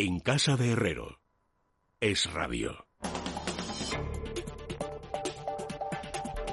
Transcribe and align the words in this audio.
En 0.00 0.20
casa 0.20 0.56
de 0.56 0.70
Herrero. 0.70 1.20
Es 1.98 2.32
radio. 2.32 2.87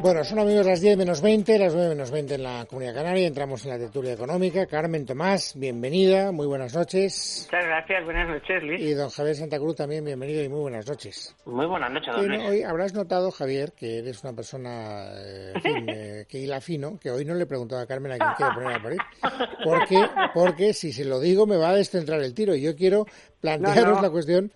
Bueno, 0.02 0.24
son 0.24 0.40
amigos 0.40 0.66
las 0.66 0.82
10 0.82 0.98
menos 0.98 1.22
20, 1.22 1.58
las 1.58 1.74
9 1.74 1.90
menos 1.90 2.12
20 2.12 2.36
en 2.36 2.44
la 2.44 2.66
Comunidad 2.66 2.94
Canaria. 2.94 3.28
Entramos 3.28 3.66
en 3.66 3.72
la 3.72 3.78
tertulia 3.80 4.14
económica. 4.14 4.68
Carmen 4.68 5.06
Tomás, 5.06 5.54
bienvenida, 5.56 6.32
muy 6.32 6.46
buenas 6.46 6.76
noches. 6.76 7.48
Muchas 7.48 7.66
gracias, 7.66 8.06
buenas 8.06 8.28
noches, 8.28 8.64
Luis. 8.64 8.82
Y 8.82 8.94
don 8.94 9.10
Javier 9.10 9.36
Santa 9.36 9.58
Cruz 9.58 9.78
también, 9.78 10.06
bienvenido 10.06 10.44
y 10.44 10.50
muy 10.50 10.60
buenas 10.60 10.88
noches. 10.88 11.36
Muy 11.46 11.66
buenas 11.66 11.92
noches, 11.92 12.14
don 12.16 12.32
Hoy 12.32 12.62
habrás 12.62 12.94
notado, 12.94 13.32
Javier, 13.32 13.72
que 13.72 14.00
eres 14.00 14.24
una 14.24 14.34
persona 14.34 15.08
eh, 15.16 15.54
eh, 15.64 16.26
que 16.28 16.40
hila 16.40 16.62
fino, 16.62 17.00
que 17.00 17.10
hoy 17.10 17.26
no 17.26 17.34
le 17.34 17.44
he 17.44 17.48
preguntado 17.48 17.82
a 17.82 17.88
Carmen 17.88 18.12
a 18.12 18.18
quién 18.18 18.32
quiere 18.38 18.54
poner 18.54 18.74
a 18.74 18.84
parir. 18.84 19.00
Porque, 19.64 20.08
porque 20.34 20.74
si 20.74 20.92
se 20.92 21.06
lo 21.06 21.20
digo 21.20 21.48
me 21.48 21.58
va 21.58 21.70
a 21.70 21.76
descentrar 21.76 22.22
el 22.22 22.34
tiro 22.34 22.54
y 22.54 22.62
yo 22.62 22.76
quiero 22.76 23.06
plantearos 23.40 24.02
la 24.02 24.10
cuestión 24.10 24.52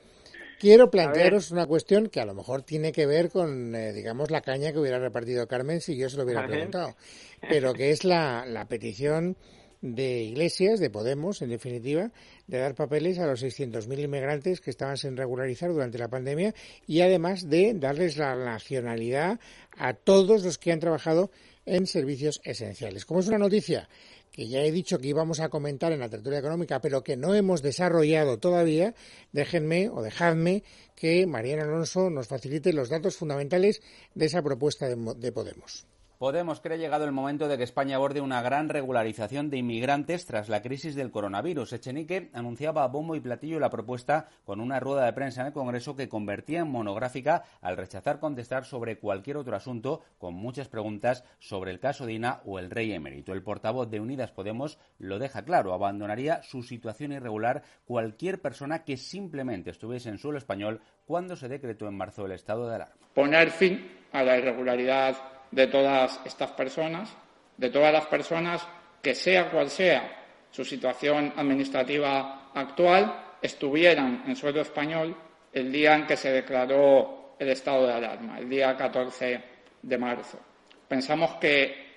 Quiero 0.59 0.91
plantearos 0.91 1.51
una 1.51 1.65
cuestión 1.65 2.09
que 2.09 2.19
a 2.19 2.25
lo 2.25 2.33
mejor 2.33 2.63
tiene 2.63 2.91
que 2.91 3.05
ver 3.05 3.29
con, 3.29 3.73
eh, 3.73 3.93
digamos, 3.93 4.29
la 4.29 4.41
caña 4.41 4.73
que 4.73 4.79
hubiera 4.79 4.99
repartido 4.99 5.47
Carmen 5.47 5.79
si 5.79 5.95
yo 5.95 6.09
se 6.09 6.17
lo 6.17 6.23
hubiera 6.23 6.45
preguntado, 6.45 6.97
pero 7.49 7.73
que 7.73 7.91
es 7.91 8.03
la, 8.03 8.45
la 8.45 8.67
petición 8.67 9.37
de 9.81 10.23
Iglesias, 10.23 10.81
de 10.81 10.89
Podemos, 10.89 11.41
en 11.41 11.49
definitiva, 11.49 12.11
de 12.47 12.57
dar 12.57 12.75
papeles 12.75 13.19
a 13.19 13.25
los 13.25 13.41
600.000 13.41 14.03
inmigrantes 14.03 14.59
que 14.59 14.69
estaban 14.69 14.97
sin 14.97 15.15
regularizar 15.15 15.71
durante 15.71 15.97
la 15.97 16.09
pandemia 16.09 16.53
y 16.85 16.99
además 16.99 17.49
de 17.49 17.73
darles 17.73 18.17
la 18.17 18.35
nacionalidad 18.35 19.39
a 19.77 19.93
todos 19.93 20.43
los 20.43 20.57
que 20.57 20.73
han 20.73 20.81
trabajado 20.81 21.31
en 21.65 21.87
servicios 21.87 22.41
esenciales. 22.43 23.05
Como 23.05 23.21
es 23.21 23.27
una 23.27 23.37
noticia 23.37 23.87
que 24.31 24.47
ya 24.47 24.61
he 24.61 24.71
dicho 24.71 24.99
que 24.99 25.07
íbamos 25.07 25.39
a 25.39 25.49
comentar 25.49 25.91
en 25.91 25.99
la 25.99 26.09
tertulia 26.09 26.39
económica, 26.39 26.81
pero 26.81 27.03
que 27.03 27.17
no 27.17 27.35
hemos 27.35 27.61
desarrollado 27.61 28.37
todavía, 28.39 28.95
déjenme 29.31 29.89
o 29.89 30.01
dejadme 30.01 30.63
que 30.95 31.25
Mariana 31.27 31.63
Alonso 31.63 32.09
nos 32.09 32.27
facilite 32.27 32.73
los 32.73 32.89
datos 32.89 33.15
fundamentales 33.15 33.81
de 34.13 34.25
esa 34.25 34.41
propuesta 34.41 34.87
de, 34.87 35.31
Podemos. 35.31 35.88
Podemos 36.19 36.59
cree 36.59 36.77
llegado 36.77 37.05
el 37.05 37.13
momento 37.13 37.47
de 37.47 37.57
que 37.57 37.63
España 37.63 37.95
aborde 37.95 38.19
una 38.19 38.41
gran 38.41 38.67
regularización 38.67 39.49
de 39.49 39.55
inmigrantes 39.55 40.25
tras 40.25 40.49
la 40.49 40.61
crisis 40.61 40.93
del 40.93 41.11
coronavirus. 41.11 41.71
Echenique 41.71 42.29
anunciaba 42.33 42.83
a 42.83 42.89
bombo 42.89 43.15
y 43.15 43.21
platillo 43.21 43.57
la 43.57 43.69
propuesta 43.69 44.27
con 44.43 44.59
una 44.59 44.81
rueda 44.81 45.05
de 45.05 45.13
prensa 45.13 45.39
en 45.39 45.47
el 45.47 45.53
Congreso 45.53 45.95
que 45.95 46.09
convertía 46.09 46.59
en 46.59 46.69
monográfica 46.69 47.43
al 47.61 47.77
rechazar 47.77 48.19
contestar 48.19 48.65
sobre 48.65 48.99
cualquier 48.99 49.37
otro 49.37 49.55
asunto 49.55 50.01
con 50.17 50.33
muchas 50.33 50.67
preguntas 50.67 51.23
sobre 51.39 51.71
el 51.71 51.79
caso 51.79 52.05
Dina 52.05 52.41
o 52.43 52.59
el 52.59 52.69
rey 52.69 52.91
emérito. 52.91 53.31
El 53.31 53.41
portavoz 53.41 53.89
de 53.89 54.01
Unidas 54.01 54.33
Podemos 54.33 54.77
lo 54.97 55.19
deja 55.19 55.45
claro, 55.45 55.73
abandonaría 55.73 56.43
su 56.43 56.63
situación 56.63 57.13
irregular 57.13 57.63
cualquier 57.85 58.41
persona 58.41 58.83
que 58.83 58.97
simplemente 58.97 59.69
estuviese 59.69 60.09
en 60.09 60.17
suelo 60.17 60.37
español 60.37 60.81
cuando 61.05 61.37
se 61.37 61.47
decretó 61.47 61.87
en 61.87 61.95
marzo 61.95 62.25
el 62.25 62.33
estado 62.33 62.67
de 62.67 62.75
alarma. 62.75 62.95
Poner 63.13 63.51
fin 63.51 63.89
a 64.11 64.21
la 64.21 64.37
irregularidad 64.37 65.38
de 65.51 65.67
todas 65.67 66.19
estas 66.25 66.51
personas, 66.51 67.09
de 67.57 67.69
todas 67.69 67.91
las 67.91 68.05
personas 68.07 68.65
que, 69.01 69.15
sea 69.15 69.49
cual 69.49 69.69
sea 69.69 70.25
su 70.51 70.63
situación 70.63 71.33
administrativa 71.35 72.51
actual, 72.53 73.35
estuvieran 73.41 74.23
en 74.27 74.35
suelo 74.35 74.61
español 74.61 75.15
el 75.53 75.71
día 75.71 75.95
en 75.95 76.05
que 76.05 76.17
se 76.17 76.31
declaró 76.31 77.35
el 77.39 77.49
estado 77.49 77.87
de 77.87 77.93
alarma, 77.93 78.39
el 78.39 78.49
día 78.49 78.75
14 78.75 79.43
de 79.81 79.97
marzo. 79.97 80.39
Pensamos 80.87 81.35
que 81.35 81.89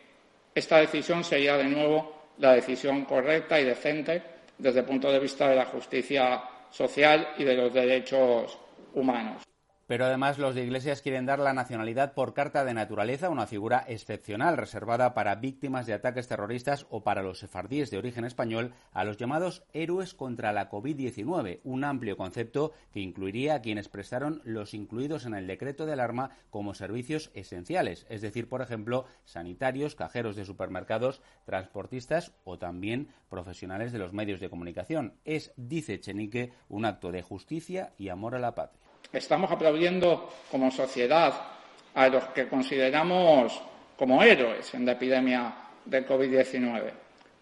esta 0.55 0.78
decisión 0.78 1.25
sería 1.25 1.56
de 1.56 1.64
nuevo 1.64 2.23
la 2.39 2.53
decisión 2.53 3.05
correcta 3.05 3.61
y 3.61 3.64
decente 3.64 4.23
desde 4.58 4.80
el 4.80 4.86
punto 4.86 5.11
de 5.11 5.19
vista 5.19 5.48
de 5.48 5.56
la 5.56 5.67
justicia 5.67 6.42
social 6.70 7.34
y 7.39 7.45
de 7.45 7.55
los 7.55 7.73
derechos 7.73 8.58
humanos. 8.95 9.42
Pero 9.93 10.07
además 10.07 10.39
los 10.39 10.55
de 10.55 10.65
Iglesias 10.65 11.03
quieren 11.03 11.27
dar 11.27 11.39
la 11.39 11.53
nacionalidad 11.53 12.15
por 12.15 12.33
carta 12.33 12.65
de 12.65 12.73
naturaleza, 12.73 13.29
una 13.29 13.47
figura 13.47 13.85
excepcional 13.87 14.57
reservada 14.57 15.13
para 15.13 15.35
víctimas 15.35 15.85
de 15.85 15.92
ataques 15.92 16.29
terroristas 16.29 16.86
o 16.89 17.03
para 17.03 17.23
los 17.23 17.41
sefardíes 17.41 17.91
de 17.91 17.98
origen 17.98 18.25
español, 18.25 18.73
a 18.95 19.05
los 19.05 19.19
llamados 19.19 19.64
héroes 19.75 20.14
contra 20.14 20.55
la 20.55 20.70
COVID-19, 20.70 21.61
un 21.64 21.85
amplio 21.85 22.17
concepto 22.17 22.73
que 22.91 23.01
incluiría 23.01 23.57
a 23.57 23.61
quienes 23.61 23.91
prestaron 23.91 24.41
los 24.45 24.73
incluidos 24.73 25.27
en 25.27 25.35
el 25.35 25.47
decreto 25.47 25.85
de 25.85 25.92
alarma 25.92 26.30
como 26.48 26.73
servicios 26.73 27.30
esenciales, 27.35 28.07
es 28.09 28.23
decir, 28.23 28.48
por 28.48 28.63
ejemplo, 28.63 29.05
sanitarios, 29.27 29.95
cajeros 29.95 30.36
de 30.36 30.47
supermercados, 30.47 31.20
transportistas 31.45 32.33
o 32.45 32.59
también 32.59 33.09
profesionales 33.29 33.92
de 33.92 33.98
los 33.98 34.14
medios 34.14 34.41
de 34.41 34.48
comunicación. 34.48 35.19
Es, 35.27 35.53
dice 35.59 36.01
Chenique, 36.01 36.55
un 36.70 36.86
acto 36.86 37.13
de 37.13 37.20
justicia 37.20 37.92
y 37.98 38.09
amor 38.09 38.35
a 38.35 38.39
la 38.39 38.55
patria. 38.55 38.82
Estamos 39.12 39.50
aplaudiendo 39.50 40.33
como 40.50 40.70
sociedad 40.70 41.34
a 41.95 42.08
los 42.08 42.24
que 42.28 42.48
consideramos 42.48 43.61
como 43.96 44.23
héroes 44.23 44.73
en 44.74 44.86
la 44.86 44.92
epidemia 44.92 45.52
del 45.84 46.06
COVID-19. 46.06 46.90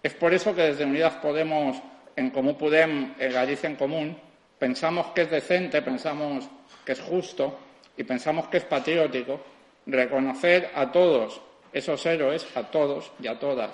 Es 0.03 0.14
por 0.14 0.34
eso 0.34 0.54
que 0.54 0.62
desde 0.62 0.84
Unidas 0.84 1.14
Podemos, 1.14 1.76
en 2.16 2.31
Común 2.31 2.56
Podem, 2.56 3.14
en 3.19 3.32
Galicia 3.32 3.69
en 3.69 3.76
Común, 3.76 4.16
pensamos 4.58 5.08
que 5.08 5.22
es 5.22 5.31
decente, 5.31 5.82
pensamos 5.82 6.48
que 6.84 6.92
es 6.92 7.00
justo 7.00 7.58
y 7.97 8.02
pensamos 8.02 8.48
que 8.48 8.56
es 8.58 8.64
patriótico 8.64 9.41
reconocer 9.87 10.70
a 10.75 10.91
todos 10.91 11.41
esos 11.72 12.04
héroes, 12.04 12.47
a 12.56 12.64
todos 12.64 13.12
y 13.22 13.28
a 13.28 13.38
todas 13.38 13.70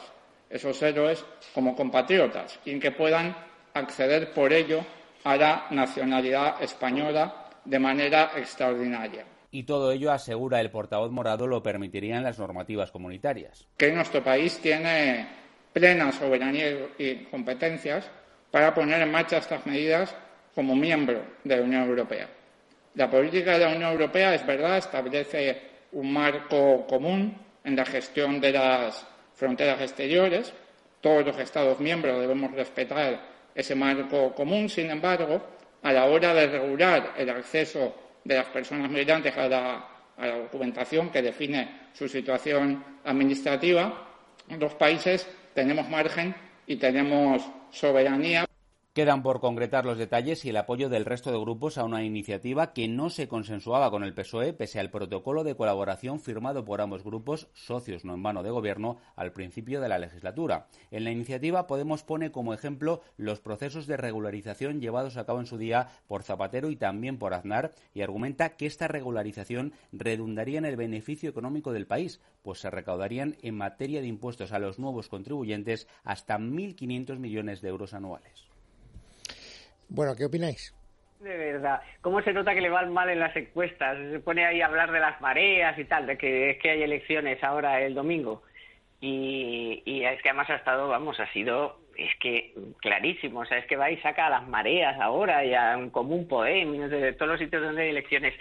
esos 0.51 0.81
héroes 0.83 1.25
como 1.55 1.75
compatriotas 1.75 2.59
y 2.65 2.79
que 2.79 2.91
puedan 2.91 3.35
acceder 3.73 4.33
por 4.33 4.53
ello 4.53 4.85
a 5.25 5.37
la 5.37 5.67
nacionalidad 5.71 6.63
española 6.63 7.46
de 7.67 7.79
manera 7.79 8.33
extraordinaria. 8.37 9.25
Y 9.51 9.63
todo 9.65 9.93
ello, 9.93 10.13
asegura 10.13 10.61
el 10.61 10.71
portavoz 10.71 11.11
morado, 11.11 11.47
lo 11.47 11.63
permitirían 11.63 12.23
las 12.23 12.39
normativas 12.39 12.91
comunitarias. 12.91 13.67
Que 13.77 13.93
nuestro 13.93 14.23
país 14.23 14.59
tiene 14.59 15.27
plena 15.73 16.13
soberanía 16.13 16.89
y 16.99 17.25
competencias 17.31 18.11
para 18.51 18.75
poner 18.75 19.03
en 19.03 19.11
marcha 19.11 19.39
estas 19.39 19.65
medidas 19.67 20.15
como 20.55 20.75
miembro 20.75 21.23
de 21.45 21.57
la 21.57 21.63
Unión 21.63 21.89
Europea. 21.89 22.29
La 22.95 23.11
política 23.11 23.59
de 23.59 23.67
la 23.67 23.77
Unión 23.77 23.93
Europea, 23.93 24.35
es 24.35 24.47
verdad, 24.47 24.79
establece 24.79 25.61
un 25.93 26.13
marco 26.13 26.87
común 26.87 27.37
en 27.63 27.77
la 27.77 27.85
gestión 27.85 28.41
de 28.41 28.53
las 28.53 29.07
fronteras 29.35 29.81
exteriores. 29.83 30.53
Todos 31.01 31.27
los 31.27 31.39
Estados 31.39 31.79
miembros 31.79 32.21
debemos 32.21 32.53
respetar 32.53 33.21
ese 33.55 33.75
marco 33.75 34.35
común. 34.35 34.69
Sin 34.69 34.91
embargo, 34.91 35.43
a 35.87 35.93
la 35.93 36.07
hora 36.07 36.35
de 36.35 36.49
regular 36.49 37.15
el 37.17 37.31
acceso 37.31 37.95
de 38.25 38.35
las 38.35 38.47
personas 38.47 38.91
migrantes 38.91 39.37
a 39.37 39.49
la, 39.49 39.89
documentación 40.19 41.11
que 41.11 41.23
define 41.23 41.91
su 41.93 42.09
situación 42.09 42.83
administrativa, 43.05 44.09
los 44.59 44.75
países 44.75 45.29
tenemos 45.55 45.89
margen 45.89 46.35
y 46.67 46.77
tenemos 46.77 47.43
soberanía 47.71 48.46
Quedan 48.97 49.23
por 49.23 49.41
concretar 49.41 49.85
los 49.85 49.99
detalles 49.99 50.43
y 50.47 50.49
el 50.49 50.57
apoyo 50.57 50.89
del 50.89 51.05
resto 51.05 51.31
de 51.31 51.39
grupos 51.39 51.77
a 51.77 51.85
una 51.85 52.03
iniciativa 52.03 52.73
que 52.73 52.89
no 52.89 53.11
se 53.11 53.29
consensuaba 53.29 53.91
con 53.91 54.03
el 54.03 54.15
PSOE 54.15 54.55
pese 54.55 54.81
al 54.81 54.91
protocolo 54.91 55.45
de 55.45 55.55
colaboración 55.55 56.19
firmado 56.19 56.65
por 56.65 56.81
ambos 56.81 57.05
grupos, 57.05 57.49
socios 57.53 58.07
no 58.07 58.15
en 58.15 58.23
vano 58.23 58.43
de 58.43 58.49
gobierno, 58.49 58.97
al 59.15 59.35
principio 59.35 59.83
de 59.83 59.91
la 59.91 59.99
legislatura. 59.99 60.69
En 60.91 61.05
la 61.05 61.11
iniciativa 61.11 61.67
Podemos 61.67 62.05
pone 62.05 62.33
como 62.33 62.55
ejemplo 62.55 63.03
los 63.19 63.43
procesos 63.43 63.87
de 63.87 63.99
regularización 63.99 64.81
llevados 64.81 65.19
a 65.19 65.27
cabo 65.27 65.41
en 65.41 65.47
su 65.47 65.59
día 65.59 65.89
por 66.09 66.23
Zapatero 66.23 66.71
y 66.71 66.77
también 66.77 67.19
por 67.19 67.35
Aznar 67.35 67.75
y 67.93 68.01
argumenta 68.01 68.57
que 68.57 68.65
esta 68.65 68.89
regularización 68.89 69.75
redundaría 69.93 70.57
en 70.57 70.65
el 70.65 70.77
beneficio 70.77 71.29
económico 71.29 71.75
del 71.75 71.87
país, 71.87 72.23
pues 72.41 72.61
se 72.61 72.71
recaudarían 72.71 73.37
en 73.43 73.59
materia 73.59 74.01
de 74.01 74.07
impuestos 74.07 74.53
a 74.53 74.59
los 74.59 74.79
nuevos 74.79 75.11
contribuyentes 75.11 75.87
hasta 76.03 76.39
1.500 76.39 77.19
millones 77.19 77.61
de 77.61 77.69
euros 77.69 77.93
anuales. 77.93 78.46
Bueno, 79.89 80.15
¿qué 80.17 80.25
opináis? 80.25 80.75
De 81.21 81.37
verdad, 81.37 81.81
¿cómo 82.03 82.21
se 82.23 82.33
nota 82.33 82.55
que 82.55 82.61
le 82.61 82.69
van 82.69 82.93
mal 82.93 83.09
en 83.09 83.21
las 83.21 83.35
encuestas? 83.35 83.97
Se 84.11 84.21
pone 84.21 84.45
ahí 84.45 84.61
a 84.61 84.67
hablar 84.67 84.93
de 84.93 85.01
las 85.01 85.21
mareas 85.21 85.79
y 85.79 85.85
tal, 85.85 86.07
de 86.07 86.19
que 86.19 86.51
es 86.51 86.59
que 86.59 86.71
hay 86.71 86.83
elecciones 86.83 87.43
ahora 87.43 87.81
el 87.81 87.95
domingo. 87.95 88.43
Y, 89.01 89.83
es 90.05 90.23
que 90.23 90.31
además 90.31 90.51
ha 90.51 90.57
estado, 90.57 90.89
vamos, 90.89 91.19
ha 91.21 91.31
sido, 91.33 91.79
es 91.97 92.15
que 92.19 92.55
clarísimo, 92.81 93.41
o 93.41 93.47
sea, 93.47 93.59
es 93.59 93.67
que 93.67 93.77
va 93.77 93.91
y 93.91 93.99
saca 93.99 94.27
a 94.27 94.31
las 94.31 94.49
mareas 94.49 94.99
ahora 95.01 95.45
y 95.45 95.55
a 95.55 95.77
un 95.77 95.91
común 95.91 96.27
poem, 96.29 96.89
de 96.89 97.13
todos 97.13 97.33
los 97.33 97.41
sitios 97.41 97.63
donde 97.63 97.83
hay 97.83 97.91
elecciones. 97.91 98.35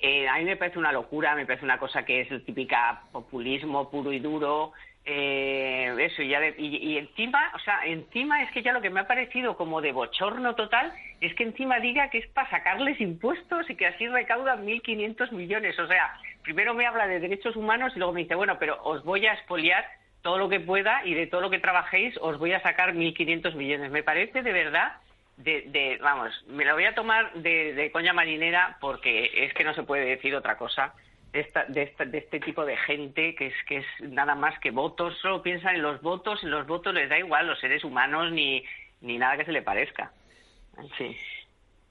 Eh, 0.00 0.28
a 0.28 0.38
mí 0.38 0.44
me 0.44 0.56
parece 0.56 0.78
una 0.78 0.92
locura, 0.92 1.34
me 1.34 1.46
parece 1.46 1.64
una 1.64 1.78
cosa 1.78 2.04
que 2.04 2.22
es 2.22 2.30
el 2.30 2.44
típica 2.44 3.02
populismo 3.12 3.88
puro 3.90 4.12
y 4.12 4.18
duro, 4.18 4.72
eh, 5.04 5.94
eso, 5.98 6.22
ya 6.22 6.40
y, 6.56 6.96
encima, 6.96 7.50
o 7.54 7.58
sea, 7.58 7.84
encima 7.84 8.42
es 8.42 8.52
que 8.52 8.62
ya 8.62 8.72
lo 8.72 8.80
que 8.80 8.90
me 8.90 9.00
ha 9.00 9.06
parecido 9.06 9.56
como 9.56 9.80
de 9.80 9.92
bochorno 9.92 10.54
total 10.54 10.92
es 11.20 11.34
que 11.34 11.42
encima 11.42 11.80
diga 11.80 12.08
que 12.10 12.18
es 12.18 12.26
para 12.28 12.48
sacarles 12.50 13.00
impuestos 13.00 13.68
y 13.68 13.74
que 13.74 13.86
así 13.86 14.06
recaudan 14.06 14.64
1.500 14.64 15.32
millones. 15.32 15.78
O 15.78 15.86
sea, 15.88 16.14
primero 16.42 16.74
me 16.74 16.86
habla 16.86 17.08
de 17.08 17.20
derechos 17.20 17.56
humanos 17.56 17.92
y 17.94 17.98
luego 17.98 18.12
me 18.12 18.22
dice, 18.22 18.36
bueno, 18.36 18.58
pero 18.60 18.80
os 18.84 19.02
voy 19.04 19.26
a 19.26 19.34
expoliar 19.34 19.84
todo 20.22 20.38
lo 20.38 20.48
que 20.48 20.60
pueda 20.60 21.04
y 21.04 21.14
de 21.14 21.26
todo 21.26 21.40
lo 21.40 21.50
que 21.50 21.58
trabajéis 21.58 22.16
os 22.20 22.38
voy 22.38 22.52
a 22.52 22.62
sacar 22.62 22.94
1.500 22.94 23.54
millones. 23.54 23.90
Me 23.90 24.04
parece 24.04 24.42
de 24.42 24.52
verdad 24.52 24.92
de, 25.36 25.98
vamos, 26.00 26.32
me 26.46 26.64
lo 26.64 26.74
voy 26.74 26.84
a 26.84 26.94
tomar 26.94 27.32
de, 27.34 27.90
coña 27.92 28.12
marinera 28.12 28.76
porque 28.80 29.30
es 29.34 29.52
que 29.54 29.64
no 29.64 29.74
se 29.74 29.82
puede 29.82 30.04
decir 30.04 30.34
otra 30.36 30.56
cosa 30.56 30.94
de, 31.32 31.94
de, 32.06 32.18
este 32.18 32.40
tipo 32.40 32.64
de 32.64 32.76
gente 32.76 33.34
que 33.34 33.46
es 33.46 33.54
que 33.66 33.78
es 33.78 33.86
nada 34.00 34.34
más 34.34 34.58
que 34.60 34.70
votos, 34.70 35.16
solo 35.18 35.42
piensan 35.42 35.76
en 35.76 35.82
los 35.82 36.02
votos, 36.02 36.42
en 36.42 36.50
los 36.50 36.66
votos 36.66 36.92
les 36.92 37.08
da 37.08 37.18
igual 37.18 37.46
los 37.46 37.58
seres 37.58 37.84
humanos 37.84 38.32
ni, 38.32 38.62
ni 39.00 39.18
nada 39.18 39.36
que 39.36 39.44
se 39.44 39.52
le 39.52 39.62
parezca. 39.62 40.12
Sí. 40.98 41.16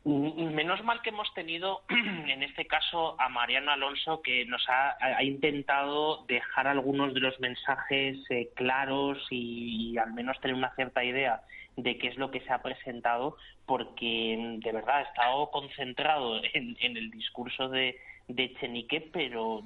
Menos 0.04 0.84
mal 0.84 1.02
que 1.04 1.10
hemos 1.10 1.32
tenido 1.36 1.84
en 1.90 2.42
este 2.42 2.66
caso 2.66 3.16
a 3.22 3.30
Mariano 3.30 3.72
Alonso 3.72 4.22
que 4.24 4.46
nos 4.46 4.68
ha, 4.68 5.24
intentado 5.24 6.26
dejar 6.28 6.68
algunos 6.68 7.14
de 7.14 7.20
los 7.20 7.40
mensajes 7.40 8.18
eh, 8.32 8.50
claros 8.56 9.28
y, 9.30 9.96
al 10.00 10.14
menos 10.14 10.40
tener 10.40 10.56
una 10.56 10.74
cierta 10.74 11.04
idea 11.04 11.42
de 11.78 12.00
qué 12.00 12.08
es 12.08 12.18
lo 12.18 12.32
que 12.32 12.42
se 12.42 12.52
ha 12.52 12.64
presentado, 12.64 13.38
porque 13.68 14.58
de 14.58 14.72
verdad 14.72 14.98
ha 14.98 15.02
estado 15.02 15.52
concentrado 15.52 16.42
en, 16.52 16.76
el 16.82 17.12
discurso 17.12 17.70
de, 17.70 17.96
de 18.36 18.54
Chenique, 18.60 19.10
pero 19.14 19.62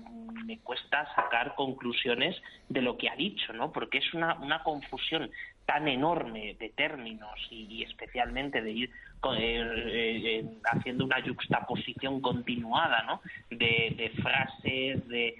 me 0.45 0.59
cuesta 0.59 1.07
sacar 1.15 1.55
conclusiones 1.55 2.35
de 2.69 2.81
lo 2.81 2.97
que 2.97 3.09
ha 3.09 3.15
dicho, 3.15 3.53
¿no? 3.53 3.71
Porque 3.71 3.97
es 3.97 4.13
una, 4.13 4.35
una 4.35 4.63
confusión 4.63 5.29
tan 5.65 5.87
enorme 5.87 6.55
de 6.59 6.69
términos 6.69 7.33
y, 7.49 7.83
especialmente 7.83 8.61
de 8.61 8.71
ir 8.71 8.89
eh, 8.89 9.31
eh, 9.33 10.21
eh, 10.23 10.45
haciendo 10.71 11.03
una 11.05 11.21
juxtaposición 11.21 12.21
continuada 12.21 13.03
¿no? 13.03 13.21
de, 13.49 14.11
frases, 14.21 15.07
de, 15.07 15.35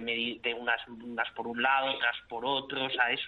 de, 0.00 0.54
unas, 0.54 0.80
unas, 0.88 1.30
por 1.32 1.46
un 1.46 1.62
lado, 1.62 1.94
otras 1.94 2.16
por 2.28 2.44
otro, 2.44 2.86
eso 2.86 3.02
es, 3.10 3.20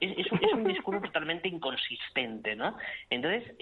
es, 0.00 0.52
un, 0.52 0.64
discurso 0.64 1.00
totalmente 1.06 1.48
inconsistente. 1.48 2.56
¿no? 2.56 2.76
Entonces, 3.10 3.56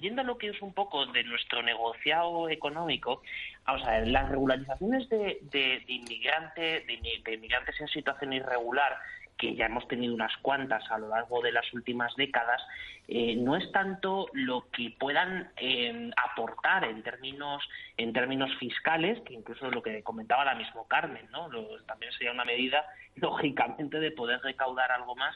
yendo 0.00 0.22
a 0.22 0.24
lo 0.24 0.38
que 0.38 0.48
es 0.48 0.62
un 0.62 0.72
poco 0.72 1.06
de 1.06 1.24
nuestro 1.24 1.62
negociado 1.62 2.48
económico, 2.48 3.22
vamos 3.64 3.86
a 3.86 3.92
ver, 3.92 4.08
las 4.08 4.28
regularizaciones 4.28 5.08
de, 5.08 5.38
de, 5.42 5.84
inmigrantes, 5.86 6.86
de 6.86 7.34
inmigrantes 7.34 7.80
en 7.80 7.88
situación 7.88 8.32
irregular, 8.32 8.98
que 9.38 9.54
ya 9.54 9.66
hemos 9.66 9.86
tenido 9.88 10.12
unas 10.12 10.36
cuantas 10.38 10.82
a 10.90 10.98
lo 10.98 11.08
largo 11.08 11.40
de 11.40 11.52
las 11.52 11.72
últimas 11.72 12.14
décadas, 12.16 12.60
eh, 13.06 13.36
no 13.36 13.56
es 13.56 13.70
tanto 13.72 14.26
lo 14.34 14.68
que 14.70 14.94
puedan 14.98 15.50
eh, 15.56 16.10
aportar 16.16 16.84
en 16.84 17.02
términos 17.02 17.66
en 17.96 18.12
términos 18.12 18.50
fiscales, 18.58 19.18
que 19.22 19.34
incluso 19.34 19.70
lo 19.70 19.82
que 19.82 20.02
comentaba 20.02 20.44
la 20.44 20.54
misma 20.54 20.82
Carmen, 20.88 21.26
¿no? 21.30 21.48
también 21.86 22.12
sería 22.12 22.32
una 22.32 22.44
medida 22.44 22.84
lógicamente 23.16 23.98
de 23.98 24.10
poder 24.10 24.40
recaudar 24.42 24.92
algo 24.92 25.16
más 25.16 25.34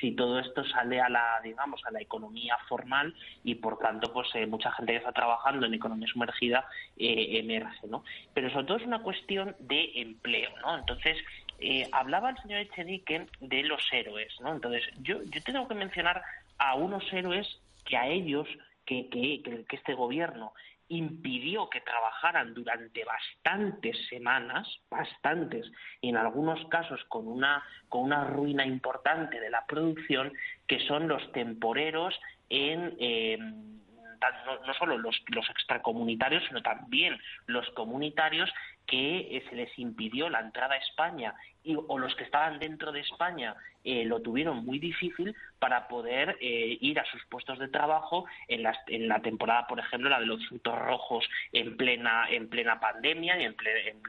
si 0.00 0.12
todo 0.12 0.38
esto 0.38 0.64
sale 0.64 1.02
a 1.02 1.08
la 1.10 1.40
digamos 1.44 1.80
a 1.84 1.90
la 1.90 2.00
economía 2.00 2.56
formal 2.66 3.14
y 3.44 3.56
por 3.56 3.78
tanto 3.78 4.10
pues 4.10 4.26
eh, 4.34 4.46
mucha 4.46 4.72
gente 4.72 4.92
que 4.92 4.98
está 4.98 5.12
trabajando 5.12 5.66
en 5.66 5.74
economía 5.74 6.08
sumergida 6.08 6.66
emerge 6.96 7.86
no 7.88 8.02
pero 8.32 8.48
sobre 8.50 8.66
todo 8.66 8.76
es 8.78 8.86
una 8.86 9.02
cuestión 9.02 9.54
de 9.58 9.92
empleo 9.96 10.50
no 10.62 10.78
entonces 10.78 11.18
eh, 11.62 11.88
hablaba 11.92 12.30
el 12.30 12.38
señor 12.38 12.60
Echenique 12.60 13.26
de 13.40 13.62
los 13.62 13.82
héroes, 13.92 14.32
¿no? 14.40 14.52
Entonces, 14.52 14.82
yo, 15.00 15.18
tengo 15.44 15.68
que 15.68 15.74
mencionar 15.74 16.22
a 16.58 16.74
unos 16.74 17.04
héroes 17.12 17.46
que 17.84 17.96
a 17.96 18.06
ellos, 18.08 18.48
que, 18.84 19.08
que, 19.08 19.42
que 19.42 19.76
este 19.76 19.94
gobierno 19.94 20.52
impidió 20.88 21.70
que 21.70 21.80
trabajaran 21.80 22.52
durante 22.52 23.02
bastantes 23.04 23.96
semanas, 24.08 24.68
bastantes, 24.90 25.70
y 26.02 26.10
en 26.10 26.18
algunos 26.18 26.66
casos 26.68 27.02
con 27.08 27.26
una, 27.26 27.64
con 27.88 28.02
una 28.02 28.24
ruina 28.24 28.66
importante 28.66 29.40
de 29.40 29.48
la 29.48 29.64
producción, 29.64 30.32
que 30.66 30.80
son 30.86 31.08
los 31.08 31.32
temporeros 31.32 32.14
en, 32.50 32.94
eh, 33.00 33.38
no, 33.38 34.74
solo 34.74 34.98
los, 34.98 35.18
los, 35.28 35.48
extracomunitarios, 35.48 36.44
sino 36.46 36.62
también 36.62 37.18
los 37.46 37.68
comunitarios 37.70 38.50
que 38.86 39.36
eh, 39.36 39.44
se 39.48 39.56
les 39.56 39.78
impidió 39.78 40.28
la 40.28 40.40
entrada 40.40 40.74
a 40.74 40.78
España 40.78 41.34
y, 41.64 41.76
o 41.76 41.98
los 41.98 42.14
que 42.16 42.24
estaban 42.24 42.58
dentro 42.58 42.92
de 42.92 43.00
España 43.00 43.54
eh, 43.84 44.04
lo 44.04 44.20
tuvieron 44.22 44.64
muy 44.64 44.78
difícil 44.78 45.34
para 45.58 45.88
poder 45.88 46.36
eh, 46.40 46.78
ir 46.80 47.00
a 47.00 47.04
sus 47.06 47.24
puestos 47.26 47.58
de 47.58 47.68
trabajo 47.68 48.26
en, 48.46 48.64
en 48.86 49.08
la 49.08 49.20
temporada, 49.20 49.66
por 49.66 49.80
ejemplo, 49.80 50.08
la 50.08 50.20
de 50.20 50.26
los 50.26 50.46
frutos 50.46 50.78
rojos 50.78 51.28
en 51.52 51.76
plena, 51.76 52.26
en 52.30 52.48
plena 52.48 52.78
pandemia 52.78 53.40
y 53.40 53.44
en, 53.44 53.56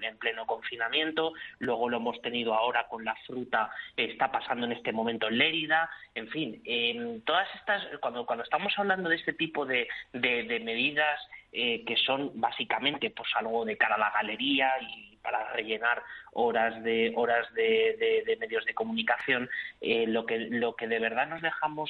en, 0.02 0.18
pleno 0.18 0.46
confinamiento. 0.46 1.34
Luego 1.60 1.90
lo 1.90 1.98
hemos 1.98 2.22
tenido 2.22 2.54
ahora 2.54 2.88
con 2.88 3.04
la 3.04 3.16
fruta, 3.26 3.72
está 3.98 4.32
pasando 4.32 4.66
en 4.66 4.74
este 4.74 4.92
momento 4.92 5.28
en 5.28 5.38
Lérida. 5.40 5.90
En 6.14 6.28
fin, 6.30 6.62
todas 7.26 7.48
estas, 7.56 7.84
cuando, 8.00 8.26
cuando 8.26 8.44
estamos 8.44 8.74
hablando 8.78 9.10
de 9.10 9.16
este 9.16 9.34
tipo 9.34 9.66
de, 9.66 9.88
de 10.14 10.60
medidas 10.60 11.20
eh, 11.56 11.84
que 11.86 11.96
son 11.98 12.32
básicamente 12.34 13.12
pues 13.12 13.30
algo 13.36 13.64
de 13.64 13.78
cara 13.78 13.94
a 13.94 14.00
la 14.00 14.10
galería 14.10 14.72
y 14.82 15.13
para 15.24 15.52
rellenar 15.54 16.04
horas 16.34 16.84
de 16.84 17.14
horas 17.16 17.52
de, 17.54 18.38
medios 18.40 18.66
de 18.66 18.74
comunicación 18.74 19.50
eh, 19.82 20.06
lo 20.08 20.26
que 20.26 20.38
lo 20.38 20.76
que 20.76 20.88
de 20.88 21.00
verdad 21.00 21.28
nos 21.28 21.42
dejamos 21.42 21.90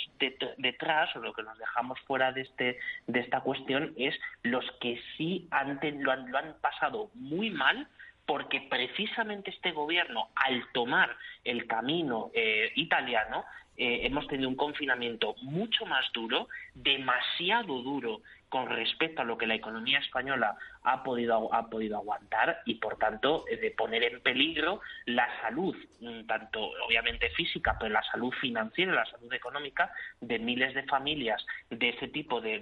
detrás 0.58 1.14
o 1.16 1.20
lo 1.20 1.34
que 1.34 1.44
nos 1.44 1.58
dejamos 1.58 2.00
fuera 2.02 2.32
de 2.32 2.42
este 2.42 2.80
de 3.08 3.20
esta 3.20 3.42
cuestión 3.42 3.94
es 3.98 4.16
los 4.44 4.64
que 4.80 5.02
sí 5.18 5.48
han, 5.52 5.80
lo, 6.00 6.12
han, 6.12 6.32
lo 6.32 6.38
han 6.38 6.56
pasado 6.62 7.10
muy 7.16 7.50
mal 7.50 7.88
porque 8.26 8.62
precisamente 8.70 9.50
este 9.50 9.72
gobierno, 9.72 10.30
al 10.36 10.66
tomar 10.72 11.14
el 11.44 11.68
camino 11.68 12.32
eh, 12.34 12.72
italiano, 12.76 13.44
hemos 13.76 14.28
tenido 14.28 14.48
un 14.48 14.56
confinamiento 14.56 15.36
mucho 15.42 15.86
más 15.88 16.06
duro, 16.14 16.48
demasiado 16.76 17.82
duro 17.82 18.22
con 18.54 18.70
respecto 18.70 19.24
a 19.24 19.26
lo 19.26 19.36
que 19.36 19.48
la 19.48 19.56
economía 19.56 19.98
española 19.98 20.56
ha 20.84 21.02
podido, 21.02 21.52
ha 21.52 21.72
podido 21.72 21.98
aguantar 21.98 22.62
y, 22.68 22.76
por 22.76 23.00
tanto, 23.00 23.46
de 23.50 23.72
poner 23.72 24.04
en 24.04 24.22
peligro 24.22 24.80
la 25.08 25.28
salud, 25.42 25.76
mm, 26.02 26.28
tanto 26.28 26.70
obviamente 26.86 27.32
física, 27.32 27.76
pero 27.80 27.92
la 27.92 28.04
salud 28.04 28.32
financiera, 28.40 28.94
la 28.94 29.08
salud 29.08 29.34
económica 29.34 29.92
de 30.22 30.38
miles 30.38 30.76
de 30.76 30.84
familias 30.84 31.44
de 31.72 31.90
ese 31.90 32.10
tipo 32.10 32.42
de, 32.42 32.60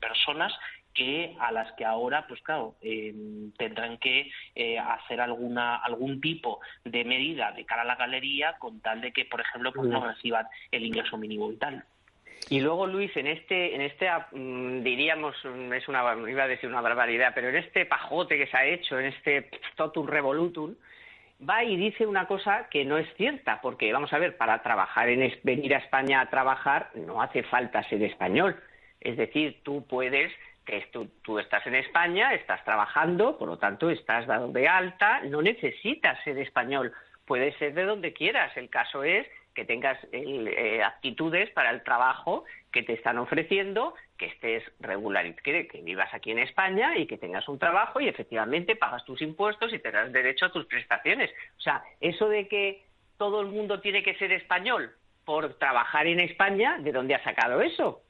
personas 0.00 0.52
que 0.92 1.36
a 1.38 1.52
las 1.52 1.70
que 1.74 1.84
ahora, 1.84 2.26
pues 2.26 2.42
claro, 2.42 2.74
eh, 2.80 3.14
tendrán 3.56 3.98
que 3.98 4.32
eh, 4.56 4.76
hacer 4.76 5.20
alguna 5.20 5.76
algún 5.76 6.20
tipo 6.20 6.58
de 6.84 7.04
medida 7.04 7.52
de 7.52 7.64
cara 7.64 7.82
a 7.82 7.84
la 7.84 7.94
galería 7.94 8.58
con 8.58 8.80
tal 8.80 9.00
de 9.00 9.12
que, 9.12 9.24
por 9.24 9.40
ejemplo, 9.40 9.72
pues 9.72 9.88
no 9.88 10.04
reciban 10.04 10.48
el 10.72 10.84
ingreso 10.84 11.16
mínimo 11.16 11.48
vital. 11.48 11.84
Y 12.50 12.60
luego, 12.60 12.86
Luis, 12.86 13.14
en 13.16 13.26
este, 13.26 13.74
en 13.74 13.82
este 13.82 14.08
mm, 14.32 14.82
diríamos, 14.82 15.36
mm, 15.44 15.72
es 15.74 15.88
una, 15.88 16.14
iba 16.28 16.44
a 16.44 16.48
decir 16.48 16.68
una 16.68 16.80
barbaridad, 16.80 17.32
pero 17.34 17.48
en 17.48 17.56
este 17.56 17.84
pajote 17.84 18.38
que 18.38 18.46
se 18.46 18.56
ha 18.56 18.64
hecho, 18.64 18.98
en 18.98 19.06
este 19.06 19.50
totum 19.76 20.06
revolutum, 20.06 20.74
va 21.48 21.62
y 21.62 21.76
dice 21.76 22.06
una 22.06 22.26
cosa 22.26 22.68
que 22.70 22.84
no 22.84 22.98
es 22.98 23.06
cierta, 23.16 23.60
porque 23.60 23.92
vamos 23.92 24.12
a 24.12 24.18
ver, 24.18 24.36
para 24.36 24.62
trabajar 24.62 25.08
en 25.08 25.32
venir 25.42 25.74
a 25.74 25.78
España 25.78 26.20
a 26.20 26.30
trabajar 26.30 26.90
no 26.94 27.22
hace 27.22 27.42
falta 27.42 27.82
ser 27.84 28.02
español. 28.02 28.56
Es 29.00 29.16
decir, 29.16 29.60
tú 29.62 29.86
puedes, 29.86 30.32
tú, 30.90 31.08
tú 31.22 31.38
estás 31.38 31.66
en 31.66 31.76
España, 31.76 32.34
estás 32.34 32.64
trabajando, 32.64 33.38
por 33.38 33.48
lo 33.48 33.58
tanto 33.58 33.90
estás 33.90 34.26
dado 34.26 34.48
de 34.48 34.66
alta, 34.66 35.20
no 35.24 35.42
necesitas 35.42 36.22
ser 36.24 36.38
español, 36.38 36.92
puedes 37.26 37.54
ser 37.56 37.74
de 37.74 37.84
donde 37.84 38.12
quieras. 38.12 38.56
El 38.56 38.68
caso 38.68 39.04
es 39.04 39.26
que 39.54 39.64
tengas 39.64 39.98
eh, 40.12 40.82
para 41.54 41.70
el 41.70 41.82
trabajo 41.82 42.44
que 42.72 42.82
te 42.82 42.92
están 42.92 43.18
ofreciendo, 43.18 43.94
que 44.16 44.26
estés 44.26 44.62
regular, 44.80 45.34
que, 45.36 45.66
que 45.66 45.82
vivas 45.82 46.12
aquí 46.12 46.30
en 46.30 46.38
España 46.38 46.96
y 46.96 47.06
que 47.06 47.18
tengas 47.18 47.48
un 47.48 47.58
trabajo 47.58 48.00
y 48.00 48.08
efectivamente 48.08 48.76
pagas 48.76 49.04
tus 49.04 49.22
impuestos 49.22 49.72
y 49.72 49.78
tengas 49.78 50.12
derecho 50.12 50.46
a 50.46 50.52
tus 50.52 50.66
prestaciones. 50.66 51.30
O 51.56 51.60
sea, 51.60 51.82
eso 52.00 52.28
de 52.28 52.48
que 52.48 52.84
todo 53.16 53.40
el 53.40 53.48
mundo 53.48 53.80
tiene 53.80 54.02
que 54.02 54.14
ser 54.14 54.32
español 54.32 54.94
por 55.24 55.58
trabajar 55.58 56.06
en 56.06 56.20
España, 56.20 56.78
¿de 56.78 56.92
dónde 56.92 57.14
ha 57.14 57.22
sacado 57.22 57.60
eso? 57.60 58.02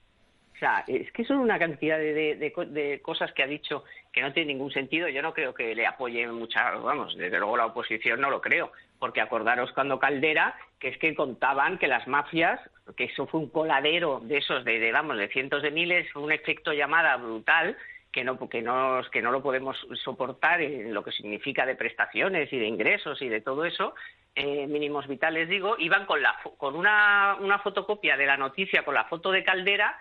O 0.58 0.60
sea, 0.60 0.82
es 0.88 1.12
que 1.12 1.24
son 1.24 1.36
una 1.36 1.56
cantidad 1.56 1.98
de, 1.98 2.34
de, 2.34 3.00
cosas 3.00 3.32
que 3.32 3.44
ha 3.44 3.46
dicho 3.46 3.84
que 4.12 4.20
no 4.20 4.32
tiene 4.32 4.52
ningún 4.52 4.72
sentido. 4.72 5.06
Yo 5.06 5.22
no 5.22 5.32
creo 5.32 5.54
que 5.54 5.72
le 5.72 5.86
apoyen 5.86 6.34
mucha, 6.34 6.72
vamos, 6.72 7.16
desde 7.16 7.38
luego 7.38 7.56
la 7.56 7.66
oposición 7.66 8.20
no 8.20 8.28
lo 8.28 8.40
creo, 8.40 8.72
porque 8.98 9.20
acordaros 9.20 9.70
cuando 9.70 10.00
Caldera, 10.00 10.56
que 10.80 10.88
es 10.88 10.98
que 10.98 11.14
contaban 11.14 11.78
que 11.78 11.86
las 11.86 12.08
mafias, 12.08 12.58
que 12.96 13.04
eso 13.04 13.28
fue 13.28 13.38
un 13.38 13.50
coladero 13.50 14.18
de 14.24 14.38
esos, 14.38 14.64
de, 14.64 14.90
vamos, 14.90 15.16
de 15.16 15.28
cientos 15.28 15.62
de 15.62 15.70
miles, 15.70 16.12
un 16.16 16.32
efecto 16.32 16.72
llamada 16.72 17.16
brutal, 17.18 17.76
que 18.10 18.24
no, 18.24 18.36
que 18.48 18.60
no, 18.60 19.00
que 19.12 19.22
no 19.22 19.30
lo 19.30 19.40
podemos 19.40 19.76
soportar 20.02 20.60
en 20.60 20.92
lo 20.92 21.04
que 21.04 21.12
significa 21.12 21.66
de 21.66 21.76
prestaciones 21.76 22.52
y 22.52 22.58
de 22.58 22.66
ingresos 22.66 23.22
y 23.22 23.28
de 23.28 23.42
todo 23.42 23.64
eso, 23.64 23.94
eh, 24.34 24.66
mínimos 24.66 25.06
vitales 25.06 25.48
digo, 25.48 25.76
iban 25.78 26.04
con, 26.04 26.20
la, 26.20 26.34
con 26.56 26.74
una, 26.74 27.36
una 27.38 27.60
fotocopia 27.60 28.16
de 28.16 28.26
la 28.26 28.36
noticia 28.36 28.84
con 28.84 28.94
la 28.94 29.04
foto 29.04 29.30
de 29.30 29.44
Caldera 29.44 29.96